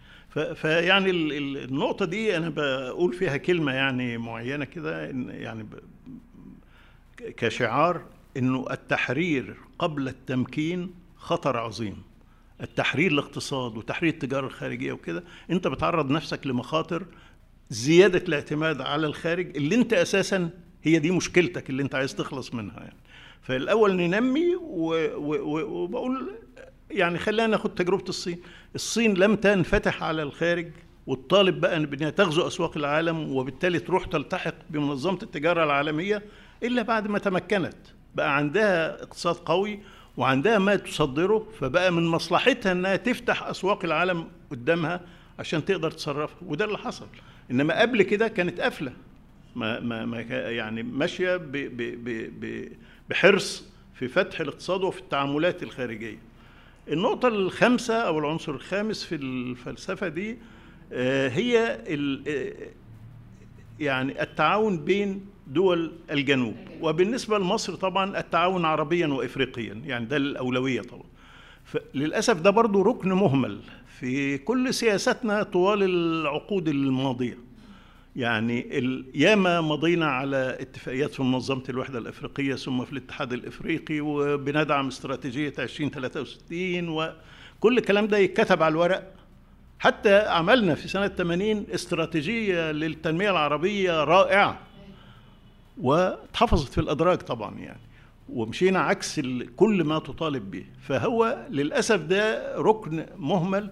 فيعني 0.55 1.11
النقطة 1.11 2.05
دي 2.05 2.37
أنا 2.37 2.49
بقول 2.49 3.13
فيها 3.13 3.37
كلمة 3.37 3.73
يعني 3.73 4.19
معينة 4.19 4.65
كده 4.65 5.05
يعني 5.31 5.67
كشعار 7.37 8.03
إنه 8.37 8.65
التحرير 8.71 9.57
قبل 9.79 10.09
التمكين 10.09 10.95
خطر 11.17 11.57
عظيم. 11.57 12.03
التحرير 12.61 13.11
الاقتصاد 13.13 13.77
وتحرير 13.77 14.13
التجارة 14.13 14.47
الخارجية 14.47 14.93
وكده 14.93 15.25
أنت 15.51 15.69
بتعرض 15.69 16.11
نفسك 16.11 16.47
لمخاطر 16.47 17.07
زيادة 17.71 18.19
الاعتماد 18.19 18.81
على 18.81 19.07
الخارج 19.07 19.57
اللي 19.57 19.75
أنت 19.75 19.93
أساسا 19.93 20.51
هي 20.83 20.99
دي 20.99 21.11
مشكلتك 21.11 21.71
اللي 21.71 21.83
أنت 21.83 21.95
عايز 21.95 22.15
تخلص 22.15 22.55
منها 22.55 22.81
يعني. 22.81 22.97
فالأول 23.43 23.97
ننمي 23.97 24.57
وبقول 25.17 26.35
يعني 26.91 27.19
خلينا 27.19 27.47
ناخد 27.47 27.75
تجربة 27.75 28.05
الصين. 28.09 28.39
الصين 28.75 29.15
لم 29.15 29.37
تنفتح 29.37 30.03
على 30.03 30.23
الخارج 30.23 30.69
والطالب 31.07 31.61
بقى 31.61 31.87
بانها 31.87 32.11
تغزو 32.11 32.47
أسواق 32.47 32.77
العالم 32.77 33.37
وبالتالي 33.37 33.79
تروح 33.79 34.05
تلتحق 34.07 34.55
بمنظمة 34.71 35.19
التجارة 35.23 35.65
العالمية 35.65 36.23
إلا 36.63 36.83
بعد 36.83 37.07
ما 37.09 37.19
تمكنت. 37.19 37.77
بقى 38.15 38.37
عندها 38.37 39.03
اقتصاد 39.03 39.35
قوي 39.35 39.79
وعندها 40.17 40.59
ما 40.59 40.77
تصدره 40.77 41.47
فبقى 41.61 41.93
من 41.93 42.07
مصلحتها 42.07 42.73
إنها 42.73 42.97
تفتح 42.97 43.43
أسواق 43.43 43.85
العالم 43.85 44.29
قدامها 44.51 45.01
عشان 45.39 45.65
تقدر 45.65 45.91
تصرفها. 45.91 46.37
وده 46.47 46.65
اللي 46.65 46.79
حصل. 46.79 47.07
إنما 47.51 47.81
قبل 47.81 48.03
كده 48.03 48.29
كانت 48.29 48.61
قافلة. 48.61 48.93
ما 49.57 49.81
ما 49.81 50.05
ما 50.05 50.21
يعني 50.21 50.83
ماشية 50.83 51.41
بحرص 53.11 53.65
في 53.95 54.09
فتح 54.09 54.41
الاقتصاد 54.41 54.83
وفي 54.83 55.01
التعاملات 55.01 55.63
الخارجية. 55.63 56.19
النقطة 56.89 57.29
الخامسة 57.29 57.95
أو 57.95 58.19
العنصر 58.19 58.53
الخامس 58.55 59.05
في 59.05 59.15
الفلسفة 59.15 60.09
دي 60.09 60.39
آه، 60.93 61.29
هي 61.29 61.59
آه، 62.29 62.53
يعني 63.81 64.23
التعاون 64.23 64.85
بين 64.85 65.27
دول 65.47 65.93
الجنوب. 66.11 66.55
وبالنسبة 66.81 67.39
لمصر 67.39 67.75
طبعا 67.75 68.19
التعاون 68.19 68.65
عربيا 68.65 69.07
وإفريقيا 69.07 69.83
يعني 69.85 70.05
ده 70.05 70.17
الأولوية 70.17 70.81
طبعا. 70.83 71.03
للأسف 71.95 72.41
ده 72.41 72.51
برضو 72.51 72.83
ركن 72.83 73.13
مهمل 73.13 73.61
في 74.01 74.39
كل 74.39 74.75
سياستنا 74.75 75.43
طوال 75.43 75.83
العقود 75.83 76.69
الماضية. 76.69 77.39
يعني 78.17 78.67
ياما 79.15 79.61
مضينا 79.61 80.07
على 80.07 80.57
اتفاقيات 80.61 81.15
في 81.15 81.23
منظمة 81.23 81.63
الوحدة 81.69 81.99
الأفريقية 81.99 82.55
ثم 82.55 82.85
في 82.85 82.93
الاتحاد 82.93 83.33
الإفريقي 83.33 84.01
وبندعم 84.01 84.87
استراتيجية 84.87 85.53
2063 85.59 86.89
وكل 86.89 87.79
الكلام 87.79 88.07
ده 88.07 88.19
يتكتب 88.19 88.63
على 88.63 88.73
الورق. 88.73 89.13
حتى 89.79 90.19
عملنا 90.19 90.75
في 90.75 90.89
سنة 90.89 91.09
80 91.09 91.67
استراتيجية 91.75 92.73
للتنمية 92.73 93.31
العربية 93.31 94.05
رائعة. 94.05 94.59
واتحفظت 95.81 96.73
في 96.73 96.81
الأدراج 96.81 97.19
طبعا 97.19 97.59
يعني. 97.59 97.81
ومشينا 98.29 98.79
عكس 98.81 99.21
كل 99.57 99.85
ما 99.85 99.99
تطالب 99.99 100.51
به. 100.51 100.65
فهو 100.83 101.47
للأسف 101.51 102.01
ده 102.01 102.55
ركن 102.57 103.07
مهمل 103.17 103.71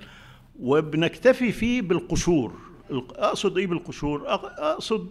وبنكتفي 0.60 1.52
فيه 1.52 1.82
بالقشور. 1.82 2.63
أقصد 2.90 3.58
إيه 3.58 3.66
بالقشور؟ 3.66 4.22
أقصد 4.28 5.08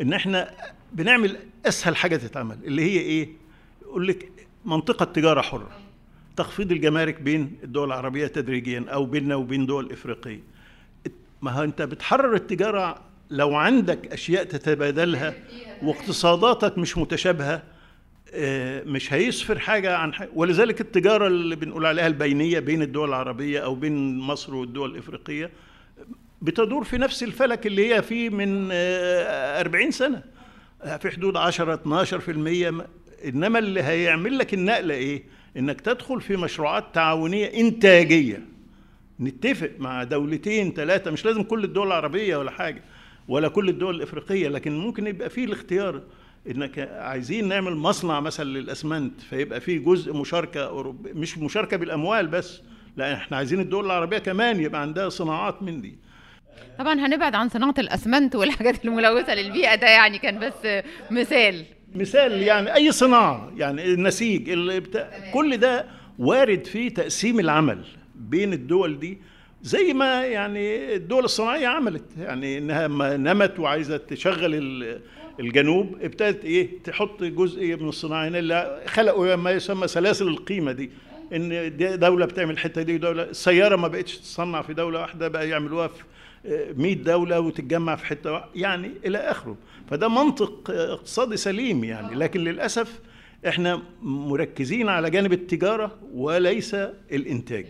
إن 0.00 0.12
إحنا 0.12 0.50
بنعمل 0.92 1.36
أسهل 1.66 1.96
حاجة 1.96 2.16
تتعمل 2.16 2.58
اللي 2.64 2.82
هي 2.82 2.98
إيه؟ 3.00 3.28
يقول 3.82 4.08
لك 4.08 4.32
منطقة 4.64 5.04
تجارة 5.04 5.40
حرة 5.40 5.70
تخفيض 6.36 6.72
الجمارك 6.72 7.20
بين 7.20 7.56
الدول 7.64 7.88
العربية 7.88 8.26
تدريجيا 8.26 8.84
أو 8.88 9.04
بيننا 9.04 9.34
وبين 9.34 9.66
دول 9.66 9.92
إفريقية. 9.92 10.40
ما 11.42 11.50
هو 11.50 11.62
أنت 11.64 11.82
بتحرر 11.82 12.34
التجارة 12.34 13.00
لو 13.30 13.54
عندك 13.54 14.12
أشياء 14.12 14.44
تتبادلها 14.44 15.34
واقتصاداتك 15.82 16.78
مش 16.78 16.98
متشابهة 16.98 17.62
آه، 18.34 18.82
مش 18.84 19.12
هيسفر 19.12 19.58
حاجة 19.58 19.96
عن 19.96 20.14
حاجة 20.14 20.28
ولذلك 20.34 20.80
التجارة 20.80 21.26
اللي 21.26 21.56
بنقول 21.56 21.86
عليها 21.86 22.06
البينية 22.06 22.58
بين 22.58 22.82
الدول 22.82 23.08
العربية 23.08 23.60
أو 23.60 23.74
بين 23.74 24.18
مصر 24.18 24.54
والدول 24.54 24.90
الإفريقية 24.90 25.50
بتدور 26.42 26.84
في 26.84 26.98
نفس 26.98 27.22
الفلك 27.22 27.66
اللي 27.66 27.94
هي 27.94 28.02
فيه 28.02 28.30
من 28.30 28.68
آه، 28.72 29.60
40 29.60 29.90
سنة. 29.90 30.22
آه، 30.82 30.96
في 30.96 31.10
حدود 31.10 31.36
10 31.36 31.74
12% 31.74 32.70
م- 32.70 32.82
إنما 33.24 33.58
اللي 33.58 33.82
هيعمل 33.82 34.38
لك 34.38 34.54
النقلة 34.54 34.94
إيه؟ 34.94 35.22
إنك 35.56 35.80
تدخل 35.80 36.20
في 36.20 36.36
مشروعات 36.36 36.84
تعاونية 36.94 37.46
إنتاجية. 37.46 38.42
نتفق 39.20 39.70
مع 39.78 40.02
دولتين 40.04 40.72
ثلاثة 40.72 41.10
مش 41.10 41.24
لازم 41.24 41.42
كل 41.42 41.64
الدول 41.64 41.86
العربية 41.86 42.36
ولا 42.36 42.50
حاجة 42.50 42.82
ولا 43.28 43.48
كل 43.48 43.68
الدول 43.68 43.94
الإفريقية 43.94 44.48
لكن 44.48 44.78
ممكن 44.78 45.06
يبقى 45.06 45.30
فيه 45.30 45.44
الاختيار 45.44 46.00
إنك 46.50 46.78
عايزين 46.78 47.48
نعمل 47.48 47.74
مصنع 47.76 48.20
مثلا 48.20 48.48
للأسمنت 48.58 49.20
فيبقى 49.20 49.60
فيه 49.60 49.78
جزء 49.78 50.12
مشاركة 50.12 50.66
أوروبية 50.66 51.12
مش 51.12 51.38
مشاركة 51.38 51.76
بالأموال 51.76 52.26
بس 52.26 52.60
لا 52.96 53.14
إحنا 53.14 53.36
عايزين 53.36 53.60
الدول 53.60 53.84
العربية 53.86 54.18
كمان 54.18 54.60
يبقى 54.60 54.80
عندها 54.80 55.08
صناعات 55.08 55.62
من 55.62 55.80
دي. 55.80 55.98
طبعا 56.78 56.94
هنبعد 57.06 57.34
عن 57.34 57.48
صناعة 57.48 57.74
الأسمنت 57.78 58.36
والحاجات 58.36 58.84
الملوثة 58.84 59.34
للبيئة 59.34 59.74
ده 59.74 59.86
يعني 59.88 60.18
كان 60.18 60.38
بس 60.38 60.82
مثال. 61.10 61.64
مثال 61.94 62.42
يعني 62.42 62.74
أي 62.74 62.92
صناعة 62.92 63.52
يعني 63.56 63.84
النسيج 63.84 64.50
اللي 64.50 64.80
بتا... 64.80 65.10
كل 65.32 65.56
ده 65.56 65.86
وارد 66.18 66.66
فيه 66.66 66.88
تقسيم 66.94 67.40
العمل 67.40 67.84
بين 68.14 68.52
الدول 68.52 68.98
دي 68.98 69.18
زي 69.62 69.92
ما 69.92 70.24
يعني 70.24 70.94
الدول 70.94 71.24
الصناعية 71.24 71.66
عملت. 71.66 72.04
يعني 72.18 72.58
إنها 72.58 72.88
ما 72.88 73.16
نمت 73.16 73.58
وعايزة 73.58 73.96
تشغل 73.96 74.54
ال- 74.54 75.00
الجنوب 75.40 75.96
ابتدت 76.02 76.44
إيه 76.44 76.68
تحط 76.84 77.22
جزء 77.22 77.76
من 77.76 77.88
الصناعة 77.88 78.28
هنا 78.28 78.38
اللي 78.38 78.82
خلقوا 78.86 79.36
ما 79.36 79.50
يسمى 79.50 79.88
سلاسل 79.88 80.28
القيمة 80.28 80.72
دي. 80.72 80.90
إن 81.32 81.76
دي 81.76 81.96
دولة 81.96 82.26
بتعمل 82.26 82.50
الحتة 82.50 82.82
دي 82.82 82.94
ودوله 82.94 83.22
السيارة 83.22 83.76
ما 83.76 83.88
بقتش 83.88 84.18
تصنع 84.18 84.62
في 84.62 84.74
دولة 84.74 85.00
واحدة 85.00 85.28
بقى 85.28 85.48
يعملوها 85.48 85.88
في 85.88 86.02
100 86.76 86.94
دولة 86.94 87.40
وتتجمع 87.40 87.96
في 87.96 88.06
حتة 88.06 88.42
يعني 88.54 88.90
إلى 89.06 89.18
آخره. 89.18 89.56
فده 89.90 90.08
منطق 90.08 90.70
اقتصادي 90.70 91.36
سليم 91.36 91.84
يعني. 91.84 92.14
لكن 92.14 92.40
للأسف 92.40 93.00
إحنا 93.48 93.82
مركزين 94.02 94.88
على 94.88 95.10
جانب 95.10 95.32
التجارة 95.32 95.98
وليس 96.12 96.74
الإنتاج. 97.12 97.66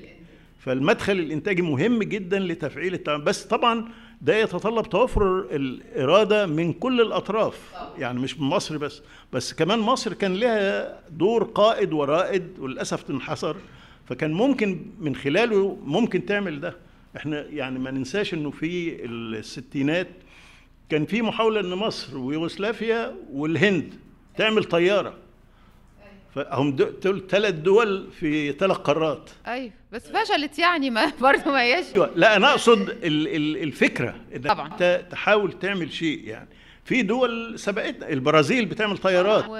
فالمدخل 0.59 1.13
الإنتاجي 1.13 1.63
مهم 1.63 2.03
جدا 2.03 2.39
لتفعيل 2.39 2.95
التعامل. 2.95 3.25
بس 3.25 3.45
طبعا 3.45 3.89
ده 4.23 4.37
يتطلب 4.37 4.89
توفر 4.89 5.41
الإرادة 5.51 6.47
من 6.47 6.73
كل 6.73 7.01
الأطراف. 7.01 7.73
يعني 7.99 8.21
مش 8.21 8.41
من 8.41 8.47
مصر 8.47 8.79
بس. 8.79 9.03
بس 9.33 9.53
كمان 9.53 9.79
مصر 9.79 10.13
كان 10.13 10.35
لها 10.35 10.99
دور 11.11 11.45
قائد 11.45 11.93
ورائد 11.93 12.59
وللأسف 12.59 13.03
تنحصر 13.03 13.57
فكان 14.09 14.33
ممكن 14.33 14.87
من 15.01 15.17
خلاله 15.17 15.79
ممكن 15.85 16.27
تعمل 16.27 16.61
ده. 16.61 16.86
إحنا 17.17 17.47
يعني 17.51 17.79
ما 17.79 17.91
ننساش 17.91 18.35
انه 18.35 18.51
في 18.51 19.05
الستينات 19.05 20.09
كان 20.89 21.07
في 21.07 21.23
محاولة 21.23 21.61
ان 21.61 21.71
مصر 21.75 22.19
ويوغوسلافيا 22.19 23.17
والهند 23.33 23.95
تعمل 24.37 24.65
طيارة. 24.65 25.15
فهم 26.35 26.77
دول 26.77 27.27
ثلاث 27.29 27.55
دول 27.55 28.11
في 28.21 28.53
ثلاث 28.53 28.77
قارات. 28.77 29.31
أيوه. 29.47 29.73
بس 29.93 30.09
فشلت 30.11 30.59
يعني 30.59 30.91
ما 30.91 31.13
برضه 31.21 31.45
ما 31.51 31.61
أيوه 31.61 32.11
لا 32.17 32.37
أنا 32.37 32.51
أقصد 32.51 32.89
ال- 32.89 33.29
ال- 33.37 33.63
الفكرة 33.63 34.15
طبعاً. 34.45 34.67
أنت 34.73 35.05
تحاول 35.11 35.53
تعمل 35.59 35.93
شيء 35.93 36.25
يعني. 36.29 36.49
في 36.87 37.03
دول 37.03 37.59
سبقتنا. 37.59 38.09
البرازيل 38.09 38.67
بتعمل 38.67 38.99
طيارات. 38.99 39.45
و... 39.49 39.55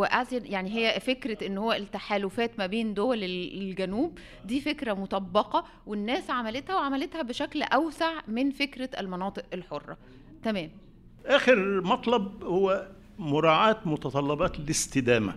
و... 0.00 0.06
يعني 0.30 0.70
هي 0.76 1.00
فكرة 1.00 1.46
إن 1.46 1.58
هو 1.58 1.72
التحالفات 1.72 2.58
ما 2.58 2.66
بين 2.66 2.94
دول 2.94 3.24
ال- 3.24 3.58
الجنوب 3.62 4.18
دي 4.44 4.60
فكرة 4.60 4.94
مطبقة 4.94 5.64
والناس 5.86 6.30
عملتها 6.30 6.76
وعملتها 6.76 7.22
بشكل 7.22 7.62
أوسع 7.62 8.12
من 8.28 8.50
فكرة 8.50 8.90
المناطق 9.00 9.44
الحرة. 9.54 9.96
تمام. 10.44 10.70
آخر 11.26 11.80
مطلب 11.80 12.44
هو 12.44 12.86
مراعاة 13.18 13.76
متطلبات 13.84 14.58
الاستدامة. 14.58 15.34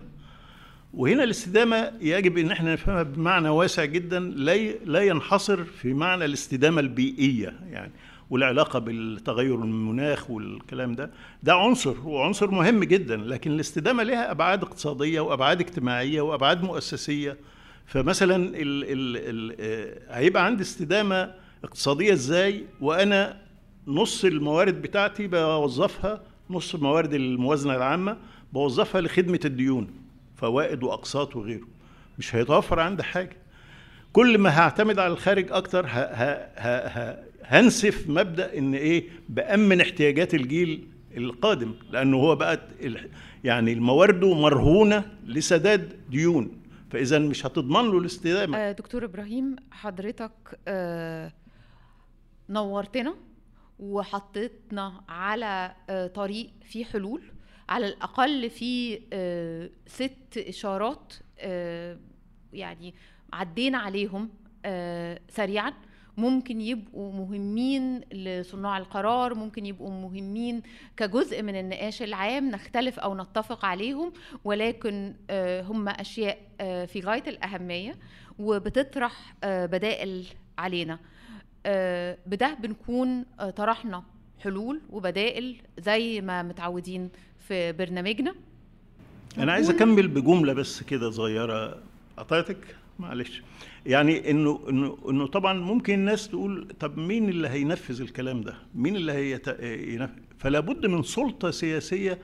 وهنا 0.94 1.24
الاستدامة 1.24 1.92
يجب 2.00 2.38
إن 2.38 2.50
إحنا 2.50 2.72
نفهمها 2.72 3.02
بمعنى 3.02 3.48
واسع 3.48 3.84
جدا 3.84 4.20
لا 4.20 4.56
لا 4.72 5.00
ينحصر 5.02 5.64
في 5.64 5.94
معنى 5.94 6.24
الاستدامة 6.24 6.80
البيئية. 6.80 7.54
يعني 7.70 7.92
والعلاقة 8.30 8.78
بالتغير 8.78 9.54
المناخ 9.54 10.30
والكلام 10.30 10.94
ده 10.94 11.10
ده 11.42 11.54
عنصر 11.54 11.94
وعنصر 12.08 12.50
مهم 12.50 12.84
جدا 12.84 13.16
لكن 13.16 13.50
الاستدامة 13.50 14.02
لها 14.02 14.30
أبعاد 14.30 14.62
اقتصادية 14.62 15.20
وأبعاد 15.20 15.60
اجتماعية 15.60 16.20
وأبعاد 16.20 16.62
مؤسسية. 16.62 17.36
فمثلا 17.86 18.36
ال 18.36 18.54
ال 18.56 19.16
ال 19.16 19.56
آه، 19.60 20.18
هيبقى 20.18 20.44
عندي 20.44 20.62
استدامة 20.62 21.34
اقتصادية 21.64 22.12
إزاي؟ 22.12 22.64
وأنا 22.80 23.36
نص 23.86 24.24
الموارد 24.24 24.82
بتاعتي 24.82 25.26
بوظفها 25.26 26.20
نص 26.50 26.74
موارد 26.74 27.14
الموازنة 27.14 27.76
العامة 27.76 28.16
بوظفها 28.52 29.00
لخدمة 29.00 29.40
الديون 29.44 29.88
فوائد 30.36 30.82
وأقساط 30.82 31.36
وغيره. 31.36 31.66
مش 32.18 32.34
هيتوفر 32.34 32.80
عندي 32.80 33.02
حاجة. 33.02 33.36
كل 34.12 34.38
ما 34.38 34.58
هعتمد 34.58 34.98
على 34.98 35.12
الخارج 35.12 35.52
أكتر 35.52 35.86
ه 35.86 35.88
ه 35.88 36.32
ه 36.56 36.86
ه 36.88 37.18
هنسف 37.44 38.08
مبدأ 38.08 38.58
إن 38.58 38.74
إيه؟ 38.74 39.08
بأمن 39.28 39.80
احتياجات 39.80 40.34
الجيل 40.34 40.88
القادم 41.16 41.74
لأنه 41.90 42.16
هو 42.16 42.36
بقت 42.36 42.60
ال- 42.80 43.10
يعني 43.44 43.74
موارده 43.74 44.34
مرهونة 44.34 45.04
لسداد 45.26 46.00
ديون. 46.10 46.60
فإذا 46.90 47.18
مش 47.18 47.46
هتضمن 47.46 47.90
له 47.90 47.98
الاستدامة. 47.98 48.58
آه، 48.58 48.72
دكتور 48.72 49.04
إبراهيم 49.04 49.56
حضرتك 49.70 50.58
آه، 50.68 51.32
نورتنا 52.48 53.14
وحطيتنا 53.78 55.00
على 55.08 55.74
آه، 55.90 56.06
طريق 56.06 56.50
فيه 56.64 56.84
حلول 56.84 57.22
على 57.68 57.86
الأقل 57.86 58.50
في 58.50 59.00
آه، 59.12 59.70
ست 59.86 60.38
إشارات 60.38 61.12
آه، 61.38 61.98
يعني 62.52 62.94
عدينا 63.32 63.78
عليهم 63.78 64.28
آه، 64.64 65.20
سريعا. 65.28 65.72
ممكن 66.16 66.60
يبقوا 66.60 67.12
مهمين 67.12 68.00
لصناع 68.12 68.78
القرار 68.78 69.34
ممكن 69.34 69.66
يبقوا 69.66 69.90
مهمين 69.90 70.62
كجزء 70.96 71.42
من 71.42 71.56
النقاش 71.56 72.02
العام 72.02 72.50
نختلف 72.50 72.98
أو 72.98 73.14
نتفق 73.14 73.64
عليهم 73.64 74.12
ولكن 74.44 75.14
آه، 75.30 75.62
هم 75.62 75.88
أشياء 75.88 76.38
آه، 76.60 76.84
في 76.84 77.00
غاية 77.00 77.22
الأهمية 77.26 77.94
وبتطرح 78.38 79.34
آه، 79.44 79.66
بدائل 79.66 80.26
علينا. 80.58 80.98
بده 82.26 82.54
بنكون 82.54 83.24
طرحنا 83.56 84.02
حلول 84.40 84.80
وبدائل 84.90 85.56
زي 85.78 86.20
ما 86.20 86.42
متعودين 86.42 87.10
في 87.48 87.72
برنامجنا. 87.72 88.34
أنا 89.38 89.52
عايز 89.52 89.70
أكمل 89.70 90.08
بجملة 90.08 90.52
بس 90.52 90.82
كده 90.82 91.10
صغيرة. 91.10 91.82
قطعتك؟ 92.16 92.76
معلش. 92.98 93.42
يعني 93.86 94.30
إنه 94.30 94.60
إنه 94.68 94.98
إنه 95.08 95.26
طبعا 95.26 95.52
ممكن 95.52 95.94
الناس 95.94 96.28
تقول 96.28 96.68
طب 96.80 96.98
مين 96.98 97.28
اللي 97.28 97.48
هينفذ 97.48 98.00
الكلام 98.00 98.40
ده؟ 98.40 98.54
مين 98.74 98.96
اللي 98.96 99.12
هي 99.12 99.40
فلا 100.38 100.60
بد 100.60 100.86
من 100.86 101.02
سلطة 101.02 101.50
سياسية 101.50 102.18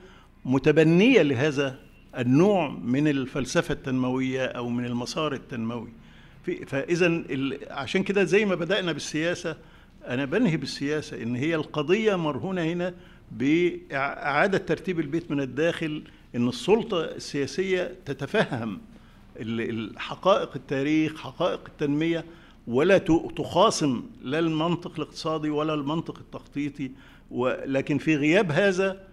متبنية 0.45 1.21
لهذا 1.21 1.79
النوع 2.17 2.69
من 2.69 3.07
الفلسفة 3.07 3.73
التنموية 3.73 4.45
أو 4.45 4.69
من 4.69 4.85
المسار 4.85 5.33
التنموي. 5.33 5.89
فاذا 6.67 7.23
عشان 7.69 8.03
كده 8.03 8.23
زي 8.23 8.45
ما 8.45 8.55
بدأنا 8.55 8.91
بالسياسة 8.91 9.57
أنا 10.07 10.25
بنهي 10.25 10.57
بالسياسة 10.57 11.23
إن 11.23 11.35
هي 11.35 11.55
القضية 11.55 12.15
مرهونة 12.15 12.61
هنا 12.63 12.93
بإعادة 13.31 14.57
ترتيب 14.57 14.99
البيت 14.99 15.31
من 15.31 15.41
الداخل 15.41 16.03
إن 16.35 16.47
السلطة 16.47 17.05
السياسية 17.05 17.95
تتفهم 18.05 18.79
حقائق 19.97 20.49
التاريخ 20.55 21.17
حقائق 21.21 21.61
التنمية 21.67 22.25
ولا 22.67 22.97
تخاصم 23.37 24.03
لا 24.21 24.39
المنطق 24.39 24.91
الاقتصادي 24.95 25.49
ولا 25.49 25.73
المنطق 25.73 26.17
التخطيطي. 26.19 26.91
ولكن 27.31 27.97
في 27.97 28.15
غياب 28.15 28.51
هذا 28.51 29.07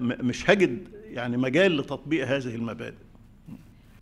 مش 0.00 0.50
هجد 0.50 0.88
يعني 1.04 1.36
مجال 1.36 1.76
لتطبيق 1.76 2.26
هذه 2.26 2.54
المبادئ. 2.54 2.96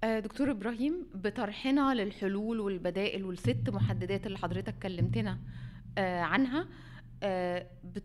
دكتور 0.05 0.51
إبراهيم 0.51 1.07
بطرحنا 1.15 1.95
للحلول 1.95 2.61
والبدائل 2.61 3.25
والست 3.25 3.71
محددات 3.71 4.27
اللي 4.27 4.39
حضرتك 4.39 4.75
كلمتنا 4.83 5.39
عنها 5.99 6.67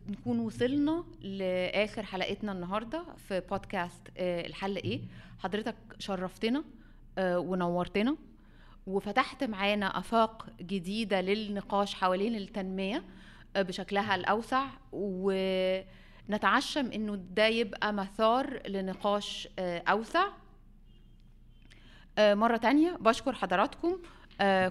بنكون 0.08 0.40
وصلنا 0.40 1.04
لآخر 1.22 2.04
حلقتنا 2.04 2.52
النهارده 2.52 3.04
في 3.28 3.42
بودكاست 3.50 4.02
الحل 4.18 4.76
إيه؟ 4.76 5.02
حضرتك 5.40 5.76
شرفتنا. 6.00 6.64
ونورتنا. 7.20 8.16
وفتحت 8.88 9.44
معانا 9.44 10.00
آفاق 10.00 10.48
جديدة 10.62 11.22
للنقاش 11.22 11.96
حوالين 11.96 12.36
التنمية 12.36 13.04
بشكلها 13.56 14.16
الأوسع. 14.16 14.68
ونتعشم 14.92 16.92
إنه 16.92 17.16
ده 17.16 17.48
يبقى 17.48 17.94
مثار 17.94 18.68
لنقاش 18.68 19.48
أوسع. 19.60 20.28
مرة 22.20 22.58
تانية 22.58 22.98
بشكر 23.00 23.34
حضراتكم. 23.34 23.98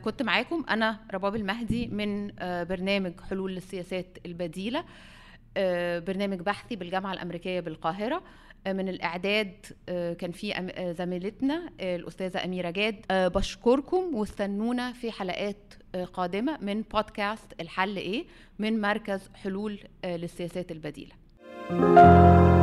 كنت 0.04 0.22
معاكم. 0.22 0.64
أنا 0.70 1.00
رباب 1.14 1.36
المهدي 1.36 1.86
من 1.86 2.32
برنامج 2.64 3.20
حلول 3.20 3.54
للسياسات 3.54 4.18
البديلة 4.26 4.84
برنامج 6.06 6.40
بحثي 6.40 6.76
بالجامعة 6.76 7.12
الأمريكية 7.12 7.60
بالقاهرة. 7.60 8.22
من 8.66 8.88
الإعداد 8.88 9.52
كان 10.18 10.30
في 10.32 10.72
زميلتنا 10.98 11.70
الأستاذة 11.80 12.44
أميرة 12.44 12.70
جاد. 12.70 12.96
بشكركم 13.10 14.14
واستنونا 14.14 14.92
في 14.92 15.12
حلقات 15.12 15.74
قادمة 16.12 16.58
من 16.60 16.82
بودكاست 16.82 17.46
الحل 17.60 17.96
إيه؟ 17.96 18.24
من 18.58 18.80
مركز 18.80 19.30
حلول 19.34 19.78
للسياسات 20.04 20.70
you 21.70 22.59